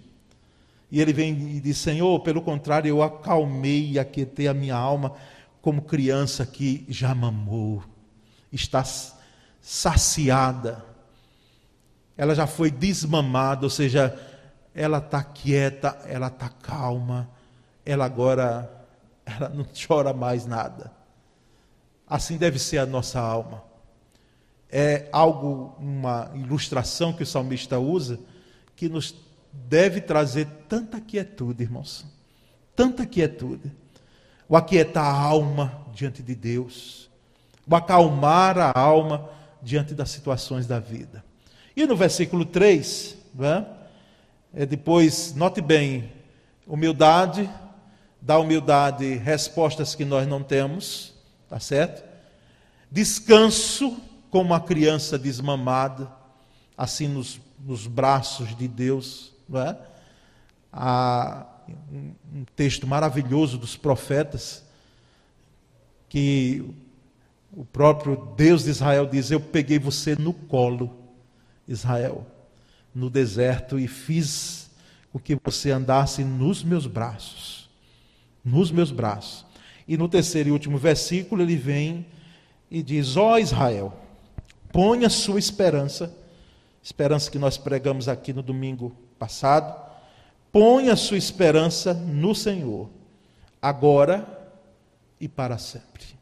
E 0.90 1.01
ele 1.01 1.12
vem 1.12 1.31
e 1.57 1.61
diz: 1.61 1.79
Senhor, 1.79 2.19
pelo 2.19 2.42
contrário, 2.42 2.88
eu 2.88 3.01
acalmei 3.01 3.92
e 3.92 3.99
aquietei 4.01 4.49
a 4.49 4.55
minha 4.55 4.75
alma 4.75 5.12
como 5.62 5.83
criança 5.83 6.45
que 6.45 6.85
já 6.88 7.14
mamou, 7.14 7.85
está 8.57 8.85
saciada, 9.61 10.85
ela 12.16 12.35
já 12.35 12.47
foi 12.47 12.71
desmamada, 12.71 13.64
ou 13.64 13.71
seja, 13.71 14.19
ela 14.75 14.99
está 14.99 15.23
quieta, 15.23 15.99
ela 16.05 16.27
está 16.27 16.49
calma, 16.49 17.31
ela 17.85 18.05
agora 18.05 18.71
ela 19.25 19.49
não 19.49 19.66
chora 19.66 20.12
mais 20.12 20.47
nada. 20.47 20.92
Assim 22.07 22.37
deve 22.37 22.59
ser 22.59 22.79
a 22.79 22.87
nossa 22.87 23.21
alma 23.21 23.66
é 24.71 25.09
algo, 25.12 25.77
uma 25.79 26.31
ilustração 26.35 27.12
que 27.12 27.23
o 27.23 27.27
salmista 27.27 27.79
usa, 27.79 28.19
que 28.75 28.88
nos 28.88 29.14
deve 29.53 30.01
trazer 30.01 30.47
tanta 30.69 31.01
quietude, 31.01 31.62
irmãos. 31.62 32.05
Tanta 32.75 33.07
quietude. 33.07 33.73
O 34.49 34.57
aquietar 34.57 35.05
a 35.05 35.19
alma 35.19 35.87
diante 35.92 36.23
de 36.23 36.35
Deus. 36.35 37.11
O 37.69 37.75
acalmar 37.75 38.59
a 38.59 38.79
alma 38.79 39.29
diante 39.63 39.95
das 39.95 40.11
situações 40.11 40.67
da 40.67 40.79
vida. 40.79 41.25
E 41.77 41.87
no 41.87 41.97
versículo 41.97 42.45
3, 42.45 43.17
é? 43.41 43.65
é 44.63 44.67
depois, 44.67 45.35
note 45.35 45.61
bem, 45.61 46.13
humildade, 46.67 47.51
da 48.21 48.39
humildade 48.39 49.15
respostas 49.17 49.95
que 49.95 50.05
nós 50.05 50.27
não 50.27 50.43
temos, 50.43 51.15
tá 51.49 51.61
certo? 51.61 52.05
Descanso, 52.91 53.97
como 54.31 54.55
a 54.55 54.61
criança 54.61 55.19
desmamada, 55.19 56.11
assim 56.77 57.09
nos, 57.09 57.41
nos 57.59 57.87
braços 57.87 58.57
de 58.57 58.69
Deus. 58.69 59.33
Não 59.49 59.61
é? 59.61 59.79
Há 60.73 61.47
um 62.33 62.45
texto 62.55 62.87
maravilhoso 62.87 63.59
dos 63.59 63.77
profetas, 63.77 64.65
que 66.09 66.65
o 67.57 67.64
próprio 67.64 68.35
Deus 68.37 68.62
de 68.62 68.71
Israel 68.71 69.07
diz: 69.07 69.31
Eu 69.31 69.40
peguei 69.40 69.79
você 69.79 70.14
no 70.14 70.33
colo, 70.33 70.95
Israel, 71.66 72.25
no 72.95 73.11
deserto, 73.11 73.79
e 73.79 73.88
fiz 73.88 74.71
com 75.12 75.19
que 75.19 75.37
você 75.42 75.73
andasse 75.73 76.23
nos 76.23 76.62
meus 76.62 76.87
braços. 76.87 77.69
Nos 78.45 78.71
meus 78.71 78.92
braços. 78.92 79.45
E 79.88 79.97
no 79.97 80.09
terceiro 80.09 80.51
e 80.51 80.53
último 80.53 80.79
versículo 80.79 81.42
ele 81.42 81.57
vem 81.57 82.07
e 82.71 82.83
diz: 82.83 83.16
Ó 83.16 83.33
oh, 83.33 83.38
Israel, 83.38 84.07
Ponha 84.77 85.09
sua 85.09 85.38
esperança, 85.38 86.14
esperança 86.83 87.31
que 87.31 87.38
nós 87.38 87.57
pregamos 87.57 88.09
aqui 88.09 88.33
no 88.33 88.42
domingo 88.42 88.95
passado. 89.19 89.75
Ponha 90.53 90.95
sua 90.97 91.16
esperança 91.16 91.95
no 91.95 92.35
Senhor, 92.35 92.90
agora 93.61 94.27
e 95.19 95.27
para 95.27 95.57
sempre. 95.57 96.16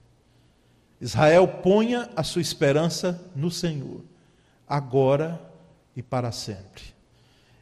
Israel, 1.05 1.47
ponha 1.47 2.09
a 2.17 2.23
sua 2.23 2.41
esperança 2.41 3.23
no 3.37 3.51
Senhor, 3.51 4.01
agora 4.67 5.39
e 5.95 6.03
para 6.03 6.33
sempre. 6.33 6.83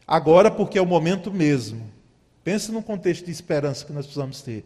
Agora, 0.07 0.49
porque 0.49 0.79
é 0.79 0.81
o 0.81 0.87
momento 0.87 1.29
mesmo. 1.29 1.91
Pense 2.45 2.71
num 2.71 2.81
contexto 2.81 3.25
de 3.25 3.33
esperança 3.33 3.85
que 3.85 3.93
nós 3.93 4.07
precisamos 4.07 4.43
ter. 4.43 4.65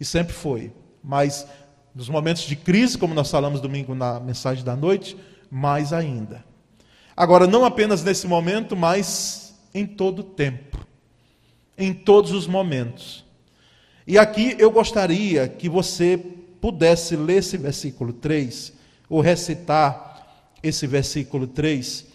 E 0.00 0.06
sempre 0.06 0.32
foi. 0.32 0.72
Mas 1.02 1.46
nos 1.94 2.08
momentos 2.08 2.44
de 2.44 2.56
crise, 2.56 2.96
como 2.96 3.12
nós 3.12 3.30
falamos 3.30 3.60
domingo 3.60 3.94
na 3.94 4.18
mensagem 4.18 4.64
da 4.64 4.74
noite, 4.74 5.18
mais 5.50 5.92
ainda. 5.92 6.42
Agora, 7.14 7.46
não 7.46 7.62
apenas 7.62 8.02
nesse 8.02 8.26
momento, 8.26 8.74
mas 8.74 9.54
em 9.74 9.84
todo 9.84 10.20
o 10.20 10.24
tempo, 10.24 10.78
em 11.76 11.92
todos 11.92 12.32
os 12.32 12.46
momentos. 12.46 13.22
E 14.06 14.16
aqui 14.16 14.56
eu 14.58 14.70
gostaria 14.70 15.46
que 15.46 15.68
você 15.68 16.18
pudesse 16.64 17.14
ler 17.14 17.40
esse 17.40 17.58
versículo 17.58 18.10
3, 18.10 18.72
ou 19.06 19.20
recitar 19.20 20.48
esse 20.62 20.86
versículo 20.86 21.46
3, 21.46 22.06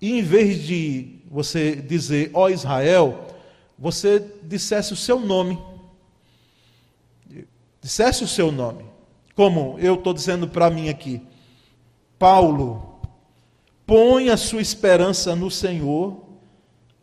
e 0.00 0.18
em 0.18 0.22
vez 0.24 0.60
de 0.64 1.20
você 1.30 1.76
dizer, 1.76 2.28
ó 2.34 2.48
Israel, 2.48 3.28
você 3.78 4.20
dissesse 4.42 4.92
o 4.92 4.96
seu 4.96 5.20
nome. 5.20 5.56
Dissesse 7.80 8.24
o 8.24 8.26
seu 8.26 8.50
nome. 8.50 8.84
Como 9.36 9.78
eu 9.78 9.94
estou 9.94 10.12
dizendo 10.12 10.48
para 10.48 10.68
mim 10.68 10.88
aqui. 10.88 11.22
Paulo, 12.18 13.00
põe 13.86 14.30
a 14.30 14.36
sua 14.36 14.60
esperança 14.60 15.36
no 15.36 15.48
Senhor, 15.48 16.24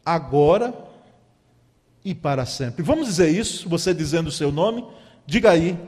agora 0.05 0.73
e 2.03 2.13
para 2.13 2.45
sempre. 2.45 2.83
Vamos 2.83 3.07
dizer 3.07 3.29
isso, 3.29 3.69
você 3.69 3.93
dizendo 3.93 4.27
o 4.27 4.33
seu 4.33 4.51
nome? 4.51 4.85
Diga 5.25 5.51
aí. 5.51 5.79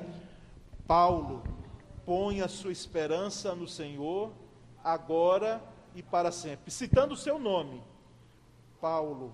Paulo, 0.92 1.42
põe 2.06 2.42
a 2.42 2.50
sua 2.50 2.70
esperança 2.70 3.56
no 3.56 3.66
Senhor, 3.66 4.30
agora 4.84 5.62
e 5.96 6.04
para 6.04 6.34
sempre. 6.34 6.70
Citando 6.70 7.14
o 7.14 7.18
seu 7.18 7.40
nome. 7.40 7.82
Paulo, 8.82 9.34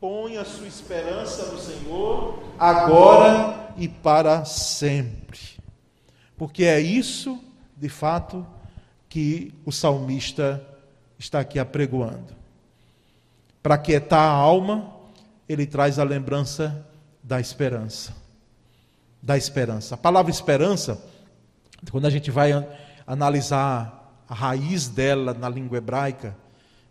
põe 0.00 0.36
a 0.36 0.44
sua 0.44 0.66
esperança 0.66 1.46
no 1.46 1.58
Senhor, 1.60 2.42
agora 2.58 3.72
e 3.76 3.86
para 3.86 4.44
sempre. 4.44 5.38
Porque 6.36 6.64
é 6.64 6.80
isso, 6.80 7.38
de 7.76 7.88
fato, 7.88 8.44
que 9.08 9.54
o 9.64 9.70
salmista 9.70 10.60
está 11.16 11.38
aqui 11.38 11.60
apregoando. 11.60 12.34
Para 13.62 13.78
quietar 13.78 14.28
a 14.28 14.34
alma, 14.34 14.92
ele 15.48 15.66
traz 15.66 16.00
a 16.00 16.02
lembrança 16.02 16.84
da 17.22 17.40
esperança. 17.40 18.25
Da 19.26 19.36
esperança. 19.36 19.96
A 19.96 19.98
palavra 19.98 20.30
esperança, 20.30 21.04
quando 21.90 22.06
a 22.06 22.10
gente 22.10 22.30
vai 22.30 22.52
analisar 23.04 24.22
a 24.28 24.32
raiz 24.32 24.86
dela 24.86 25.34
na 25.34 25.48
língua 25.48 25.78
hebraica, 25.78 26.36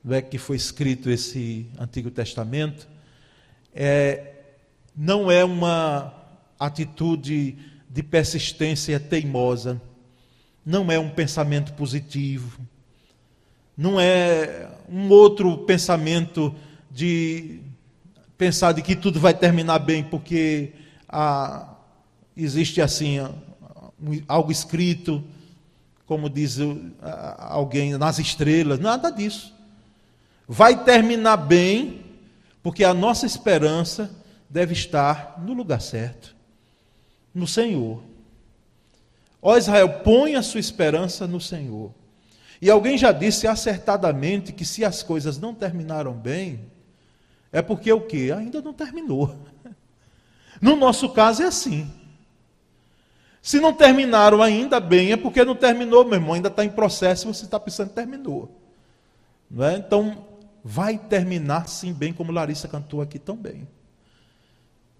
não 0.03 0.13
é 0.13 0.21
que 0.21 0.37
foi 0.37 0.57
escrito 0.57 1.09
esse 1.09 1.65
Antigo 1.79 2.11
Testamento, 2.11 2.89
é, 3.73 4.33
não 4.93 5.31
é 5.31 5.45
uma 5.45 6.13
atitude 6.59 7.55
de 7.89 8.03
persistência 8.03 8.99
teimosa, 8.99 9.81
não 10.65 10.91
é 10.91 10.99
um 10.99 11.09
pensamento 11.09 11.71
positivo, 11.71 12.59
não 13.77 13.97
é 13.97 14.67
um 14.89 15.07
outro 15.07 15.59
pensamento 15.59 16.53
de 16.91 17.61
pensar 18.37 18.73
de 18.73 18.81
que 18.81 18.93
tudo 18.93 19.21
vai 19.21 19.33
terminar 19.33 19.79
bem 19.79 20.03
porque 20.03 20.73
ah, 21.07 21.74
existe 22.43 22.81
assim 22.81 23.19
algo 24.27 24.51
escrito, 24.51 25.23
como 26.05 26.29
diz 26.29 26.57
alguém 27.37 27.97
nas 27.97 28.19
estrelas, 28.19 28.79
nada 28.79 29.09
disso. 29.09 29.53
Vai 30.47 30.83
terminar 30.83 31.37
bem 31.37 32.01
porque 32.61 32.83
a 32.83 32.93
nossa 32.93 33.25
esperança 33.25 34.11
deve 34.49 34.73
estar 34.73 35.41
no 35.41 35.53
lugar 35.53 35.81
certo, 35.81 36.35
no 37.33 37.47
Senhor. 37.47 38.01
Ó 39.41 39.57
Israel, 39.57 40.01
põe 40.03 40.35
a 40.35 40.41
sua 40.41 40.59
esperança 40.59 41.27
no 41.27 41.39
Senhor. 41.39 41.91
E 42.61 42.69
alguém 42.69 42.97
já 42.97 43.11
disse 43.11 43.47
acertadamente 43.47 44.51
que 44.51 44.65
se 44.65 44.83
as 44.83 45.03
coisas 45.03 45.37
não 45.37 45.53
terminaram 45.53 46.13
bem, 46.13 46.61
é 47.51 47.61
porque 47.61 47.91
o 47.91 48.01
que? 48.01 48.31
Ainda 48.31 48.61
não 48.61 48.73
terminou. 48.73 49.35
No 50.61 50.77
nosso 50.77 51.09
caso 51.09 51.43
é 51.43 51.47
assim. 51.47 51.91
Se 53.45 53.59
não 53.59 53.71
terminaram 53.71 54.41
ainda 54.41 54.79
bem, 54.79 55.11
é 55.11 55.15
porque 55.15 55.45
não 55.45 55.55
terminou, 55.55 56.03
meu 56.03 56.15
irmão, 56.15 56.33
ainda 56.33 56.47
está 56.47 56.65
em 56.65 56.69
processo 56.71 57.29
e 57.29 57.31
você 57.31 57.45
está 57.45 57.59
pensando 57.59 57.89
que 57.89 57.93
terminou. 57.93 58.59
Não 59.51 59.63
é? 59.63 59.75
Então, 59.75 60.25
vai 60.63 60.97
terminar 60.97 61.69
sim 61.69 61.93
bem, 61.93 62.11
como 62.11 62.31
Larissa 62.31 62.67
cantou 62.67 63.03
aqui 63.03 63.19
tão 63.19 63.37
bem. 63.37 63.67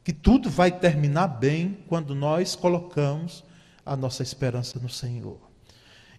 Que 0.03 0.13
tudo 0.13 0.47
vai 0.47 0.71
terminar 0.71 1.27
bem 1.27 1.79
quando 1.87 2.13
nós 2.13 2.55
colocamos 2.55 3.43
a 3.83 3.97
nossa 3.97 4.21
esperança 4.21 4.79
no 4.79 4.89
Senhor. 4.89 5.39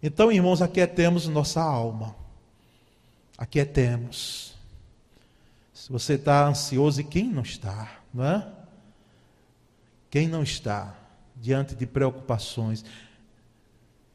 Então, 0.03 0.33
irmãos, 0.33 0.61
aquietemos 0.61 1.29
nossa 1.29 1.62
alma. 1.62 2.12
Aquietemos. 3.39 4.53
Se 5.73 5.93
você 5.93 6.15
está 6.15 6.49
ansioso, 6.49 7.01
e 7.01 7.05
quem 7.05 7.29
não 7.29 7.43
está, 7.43 8.01
não 8.12 8.25
é? 8.25 8.49
Quem 10.11 10.27
não 10.27 10.43
está 10.43 11.06
diante 11.37 11.75
de 11.75 11.87
preocupações, 11.87 12.85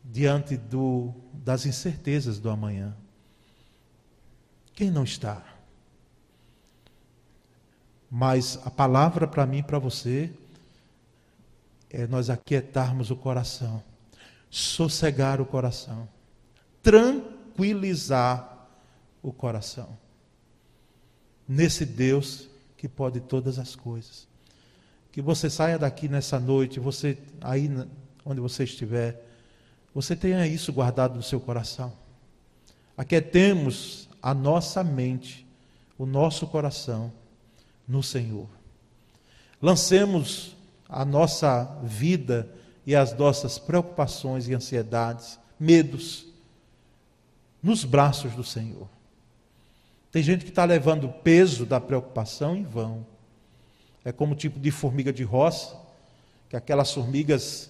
diante 0.03 0.57
do, 0.57 1.13
das 1.33 1.65
incertezas 1.65 2.39
do 2.39 2.49
amanhã? 2.49 2.95
Quem 4.73 4.89
não 4.89 5.03
está? 5.03 5.43
Mas 8.09 8.59
a 8.65 8.71
palavra 8.71 9.27
para 9.27 9.45
mim 9.45 9.59
e 9.59 9.63
para 9.63 9.79
você 9.79 10.33
é 11.89 12.07
nós 12.07 12.29
aquietarmos 12.29 13.11
o 13.11 13.15
coração 13.15 13.83
sossegar 14.51 15.39
o 15.39 15.45
coração, 15.45 16.07
tranquilizar 16.83 18.67
o 19.23 19.31
coração. 19.31 19.97
Nesse 21.47 21.85
Deus 21.85 22.49
que 22.75 22.87
pode 22.89 23.21
todas 23.21 23.57
as 23.57 23.75
coisas. 23.75 24.27
Que 25.11 25.21
você 25.21 25.49
saia 25.49 25.77
daqui 25.77 26.07
nessa 26.07 26.39
noite, 26.39 26.79
você 26.79 27.17
aí 27.41 27.69
onde 28.25 28.39
você 28.39 28.63
estiver, 28.63 29.25
você 29.93 30.15
tenha 30.15 30.45
isso 30.47 30.71
guardado 30.71 31.15
no 31.15 31.23
seu 31.23 31.39
coração. 31.39 31.93
Aquietemos 32.95 34.07
a 34.21 34.33
nossa 34.33 34.83
mente, 34.83 35.45
o 35.97 36.05
nosso 36.05 36.47
coração 36.47 37.11
no 37.87 38.01
Senhor. 38.01 38.47
Lancemos 39.61 40.55
a 40.87 41.03
nossa 41.03 41.63
vida 41.83 42.49
e 42.85 42.95
as 42.95 43.15
nossas 43.17 43.59
preocupações 43.59 44.47
e 44.47 44.53
ansiedades, 44.53 45.39
medos, 45.59 46.25
nos 47.61 47.83
braços 47.83 48.33
do 48.33 48.43
Senhor. 48.43 48.89
Tem 50.11 50.21
gente 50.21 50.43
que 50.43 50.49
está 50.51 50.65
levando 50.65 51.05
o 51.05 51.13
peso 51.13 51.65
da 51.65 51.79
preocupação 51.79 52.55
em 52.55 52.63
vão. 52.63 53.05
É 54.03 54.11
como 54.11 54.33
o 54.33 54.35
tipo 54.35 54.59
de 54.59 54.71
formiga 54.71 55.13
de 55.13 55.23
roça, 55.23 55.75
que 56.49 56.55
aquelas 56.55 56.91
formigas 56.91 57.69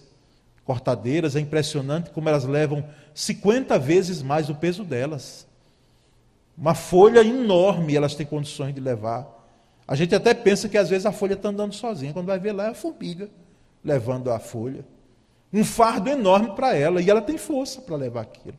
cortadeiras, 0.63 1.36
é 1.36 1.39
impressionante 1.39 2.12
como 2.12 2.30
elas 2.30 2.46
levam 2.46 2.88
50 3.13 3.78
vezes 3.80 4.22
mais 4.22 4.50
o 4.50 4.56
peso 4.56 4.84
delas. 4.84 5.48
Uma 6.58 6.76
folha 6.76 7.22
enorme 7.22 7.96
elas 7.96 8.15
têm 8.15 8.26
condições 8.26 8.74
de 8.74 8.80
levar. 8.80 9.28
A 9.88 9.96
gente 9.96 10.15
até 10.15 10.34
pensa 10.34 10.70
que 10.70 10.78
às 10.78 10.89
vezes 10.89 11.06
a 11.06 11.12
folha 11.12 11.34
está 11.34 11.50
andando 11.50 11.74
sozinha, 11.74 12.13
quando 12.13 12.28
vai 12.28 12.39
ver 12.39 12.54
lá 12.54 12.67
é 12.67 12.70
a 12.70 12.74
formiga 12.74 13.30
levando 13.84 14.32
a 14.32 14.39
folha 14.39 14.86
um 15.54 15.65
fardo 15.65 16.10
enorme 16.10 16.56
para 16.56 16.76
ela, 16.76 17.02
e 17.02 17.10
ela 17.10 17.22
tem 17.22 17.38
força 17.38 17.82
para 17.82 17.96
levar 17.96 18.22
aquilo. 18.22 18.58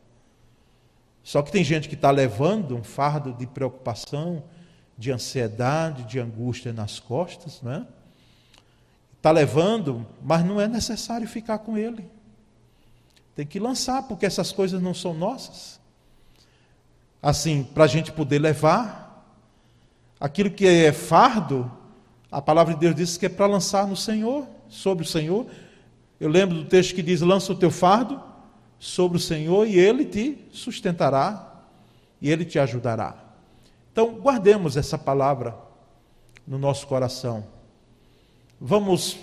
Só 1.23 1.41
que 1.41 1.51
tem 1.51 1.63
gente 1.63 1.89
que 1.89 1.95
está 1.95 2.11
levando 2.11 2.75
um 2.75 2.83
fardo 2.83 3.33
de 3.33 3.47
preocupação, 3.47 4.43
de 4.97 5.11
ansiedade, 5.11 6.03
de 6.03 6.19
angústia 6.19 6.71
nas 6.71 6.99
costas, 6.99 7.61
né? 7.61 7.85
Está 9.17 9.31
levando, 9.31 10.05
mas 10.21 10.45
não 10.45 10.59
é 10.59 10.67
necessário 10.67 11.27
ficar 11.27 11.59
com 11.59 11.77
ele. 11.77 12.05
Tem 13.35 13.45
que 13.45 13.59
lançar, 13.59 14.03
porque 14.03 14.25
essas 14.25 14.51
coisas 14.51 14.81
não 14.81 14.93
são 14.93 15.13
nossas. 15.13 15.79
Assim, 17.21 17.63
para 17.63 17.85
a 17.85 17.87
gente 17.87 18.11
poder 18.11 18.39
levar, 18.39 19.25
aquilo 20.19 20.51
que 20.51 20.67
é 20.67 20.91
fardo, 20.91 21.71
a 22.29 22.41
palavra 22.41 22.73
de 22.73 22.79
Deus 22.81 22.95
diz 22.95 23.17
que 23.17 23.25
é 23.25 23.29
para 23.29 23.45
lançar 23.45 23.87
no 23.87 23.95
Senhor, 23.95 24.45
sobre 24.67 25.05
o 25.05 25.07
Senhor, 25.07 25.47
eu 26.19 26.29
lembro 26.29 26.55
do 26.55 26.65
texto 26.65 26.95
que 26.95 27.01
diz: 27.01 27.21
lança 27.21 27.51
o 27.51 27.55
teu 27.55 27.71
fardo 27.71 28.21
sobre 28.79 29.17
o 29.17 29.21
Senhor 29.21 29.67
e 29.67 29.77
ele 29.77 30.05
te 30.05 30.37
sustentará 30.51 31.63
e 32.21 32.29
ele 32.29 32.43
te 32.43 32.59
ajudará. 32.59 33.15
Então, 33.93 34.15
guardemos 34.15 34.75
essa 34.75 34.97
palavra 34.97 35.55
no 36.47 36.57
nosso 36.57 36.87
coração. 36.87 37.45
Vamos 38.59 39.19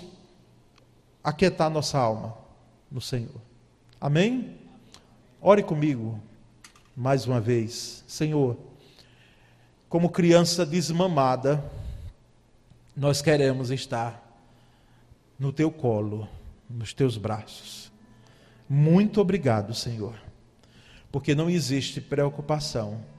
aquietar 1.21 1.69
nossa 1.69 1.99
alma 1.99 2.37
no 2.89 3.01
Senhor. 3.01 3.35
Amém? 3.99 4.55
Ore 5.41 5.61
comigo 5.61 6.17
mais 6.95 7.27
uma 7.27 7.41
vez. 7.41 8.05
Senhor, 8.07 8.57
como 9.89 10.09
criança 10.09 10.65
desmamada, 10.65 11.61
nós 12.95 13.21
queremos 13.21 13.71
estar 13.71 14.25
no 15.37 15.51
teu 15.51 15.69
colo 15.69 16.29
nos 16.69 16.93
teus 16.93 17.17
braços. 17.17 17.91
Muito 18.69 19.19
obrigado, 19.19 19.73
Senhor, 19.73 20.15
porque 21.11 21.35
não 21.35 21.49
existe 21.49 21.99
preocupação 21.99 23.10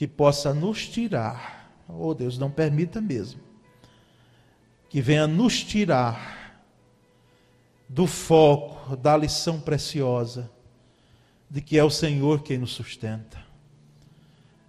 que 0.00 0.08
possa 0.08 0.54
nos 0.54 0.88
tirar, 0.88 1.70
oh 1.86 2.14
Deus, 2.14 2.38
não 2.38 2.50
permita 2.50 3.02
mesmo, 3.02 3.38
que 4.88 4.98
venha 4.98 5.26
nos 5.26 5.62
tirar 5.62 6.64
do 7.86 8.06
foco 8.06 8.96
da 8.96 9.14
lição 9.14 9.60
preciosa 9.60 10.50
de 11.50 11.60
que 11.60 11.76
é 11.76 11.84
o 11.84 11.90
Senhor 11.90 12.42
quem 12.42 12.56
nos 12.56 12.72
sustenta. 12.72 13.44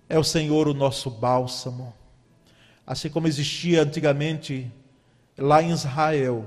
É 0.09 0.19
o 0.19 0.23
Senhor 0.25 0.67
o 0.67 0.73
nosso 0.73 1.09
bálsamo. 1.09 1.93
Assim 2.85 3.09
como 3.09 3.25
existia 3.25 3.83
antigamente 3.83 4.69
lá 5.37 5.63
em 5.63 5.71
Israel, 5.71 6.45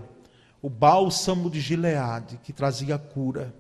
o 0.60 0.68
bálsamo 0.68 1.48
de 1.48 1.58
Gileade, 1.58 2.38
que 2.44 2.52
trazia 2.52 2.98
cura 2.98 3.54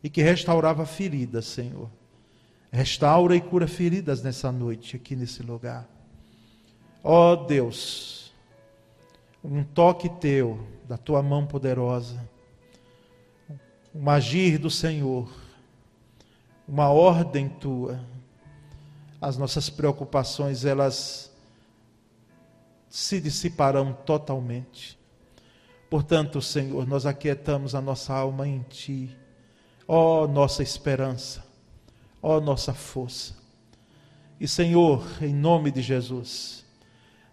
e 0.00 0.08
que 0.08 0.22
restaurava 0.22 0.86
feridas, 0.86 1.44
Senhor. 1.44 1.90
Restaura 2.70 3.34
e 3.34 3.40
cura 3.40 3.66
feridas 3.66 4.22
nessa 4.22 4.52
noite, 4.52 4.96
aqui 4.96 5.16
nesse 5.16 5.42
lugar. 5.42 5.88
Ó 7.02 7.32
oh, 7.32 7.36
Deus, 7.36 8.32
um 9.42 9.64
toque 9.64 10.08
teu, 10.08 10.66
da 10.86 10.98
tua 10.98 11.22
mão 11.22 11.46
poderosa, 11.46 12.28
um 13.94 14.10
agir 14.10 14.58
do 14.58 14.70
Senhor, 14.70 15.30
uma 16.66 16.90
ordem 16.90 17.48
tua, 17.48 18.00
as 19.20 19.38
nossas 19.38 19.70
preocupações, 19.70 20.64
elas 20.64 21.32
se 22.88 23.20
dissiparão 23.20 23.92
totalmente. 23.92 24.98
Portanto, 25.88 26.42
Senhor, 26.42 26.86
nós 26.86 27.06
aquietamos 27.06 27.74
a 27.74 27.80
nossa 27.80 28.14
alma 28.14 28.46
em 28.46 28.60
Ti, 28.68 29.16
ó 29.86 30.26
nossa 30.26 30.62
esperança, 30.62 31.44
ó 32.22 32.40
nossa 32.40 32.72
força. 32.74 33.34
E, 34.40 34.46
Senhor, 34.46 35.04
em 35.20 35.34
nome 35.34 35.70
de 35.70 35.82
Jesus, 35.82 36.64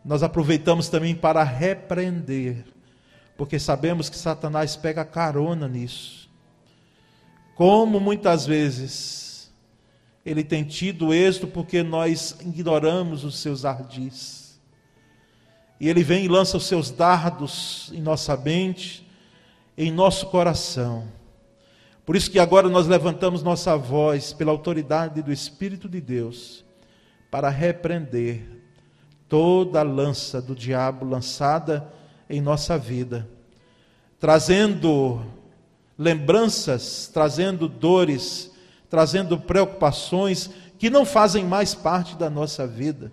nós 0.04 0.24
aproveitamos 0.24 0.90
também 0.90 1.16
para 1.16 1.44
repreender, 1.44 2.66
porque 3.38 3.60
sabemos 3.60 4.10
que 4.10 4.18
Satanás 4.18 4.76
pega 4.76 5.06
carona 5.06 5.68
nisso. 5.68 6.30
Como 7.56 8.00
muitas 8.00 8.46
vezes 8.46 9.26
ele 10.26 10.44
tem 10.44 10.64
tido 10.64 11.14
êxito 11.14 11.48
porque 11.48 11.84
nós 11.84 12.36
ignoramos 12.42 13.24
os 13.24 13.38
seus 13.38 13.64
ardis. 13.64 14.60
E 15.80 15.88
ele 15.88 16.04
vem 16.04 16.26
e 16.26 16.28
lança 16.28 16.58
os 16.58 16.66
seus 16.66 16.90
dardos 16.90 17.92
em 17.94 18.02
nossa 18.02 18.36
mente, 18.36 19.08
em 19.78 19.92
nosso 19.92 20.28
coração. 20.28 21.08
Por 22.06 22.16
isso 22.16 22.30
que 22.30 22.38
agora 22.38 22.70
nós 22.70 22.88
levantamos 22.88 23.42
nossa 23.42 23.76
voz 23.76 24.32
pela 24.32 24.52
autoridade 24.52 25.24
do 25.24 25.32
Espírito 25.32 25.90
de 25.90 26.00
Deus 26.00 26.64
para 27.32 27.50
repreender 27.50 28.64
toda 29.28 29.80
a 29.80 29.84
lança 29.84 30.40
do 30.40 30.56
diabo 30.56 31.04
lançada 31.04 31.92
em 32.30 32.40
nossa 32.40 32.78
vida, 32.78 33.28
trazendo 34.20 35.26
lembranças, 35.98 37.10
trazendo 37.12 37.68
dores, 37.68 38.52
trazendo 38.90 39.40
preocupações 39.40 40.52
que 40.78 40.90
não 40.92 41.06
fazem 41.06 41.44
mais 41.44 41.74
parte 41.74 42.16
da 42.16 42.30
nossa 42.30 42.68
vida, 42.68 43.12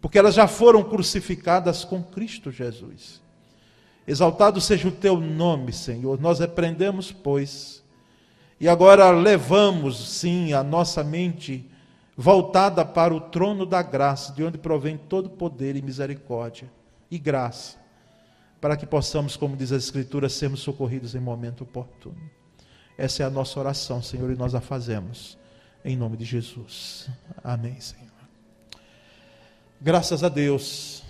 porque 0.00 0.18
elas 0.18 0.34
já 0.34 0.46
foram 0.46 0.82
crucificadas 0.82 1.84
com 1.84 2.02
Cristo 2.02 2.50
Jesus. 2.50 3.20
Exaltado 4.06 4.60
seja 4.60 4.88
o 4.88 4.92
teu 4.92 5.20
nome, 5.20 5.72
Senhor. 5.72 6.20
Nós 6.20 6.38
repreendemos, 6.38 7.12
pois, 7.12 7.79
e 8.60 8.68
agora 8.68 9.10
levamos, 9.10 10.18
sim, 10.18 10.52
a 10.52 10.62
nossa 10.62 11.02
mente 11.02 11.68
voltada 12.16 12.84
para 12.84 13.14
o 13.14 13.20
trono 13.20 13.64
da 13.64 13.82
graça, 13.82 14.32
de 14.32 14.44
onde 14.44 14.58
provém 14.58 14.98
todo 14.98 15.30
poder 15.30 15.74
e 15.74 15.82
misericórdia 15.82 16.70
e 17.10 17.18
graça 17.18 17.80
para 18.60 18.76
que 18.76 18.84
possamos, 18.84 19.36
como 19.36 19.56
diz 19.56 19.72
a 19.72 19.76
Escritura, 19.76 20.28
sermos 20.28 20.60
socorridos 20.60 21.14
em 21.14 21.20
momento 21.20 21.64
oportuno. 21.64 22.30
Essa 22.98 23.22
é 23.22 23.26
a 23.26 23.30
nossa 23.30 23.58
oração, 23.58 24.02
Senhor, 24.02 24.30
e 24.30 24.36
nós 24.36 24.54
a 24.54 24.60
fazemos. 24.60 25.38
Em 25.82 25.96
nome 25.96 26.18
de 26.18 26.26
Jesus. 26.26 27.08
Amém, 27.42 27.80
Senhor. 27.80 28.10
Graças 29.80 30.22
a 30.22 30.28
Deus. 30.28 31.02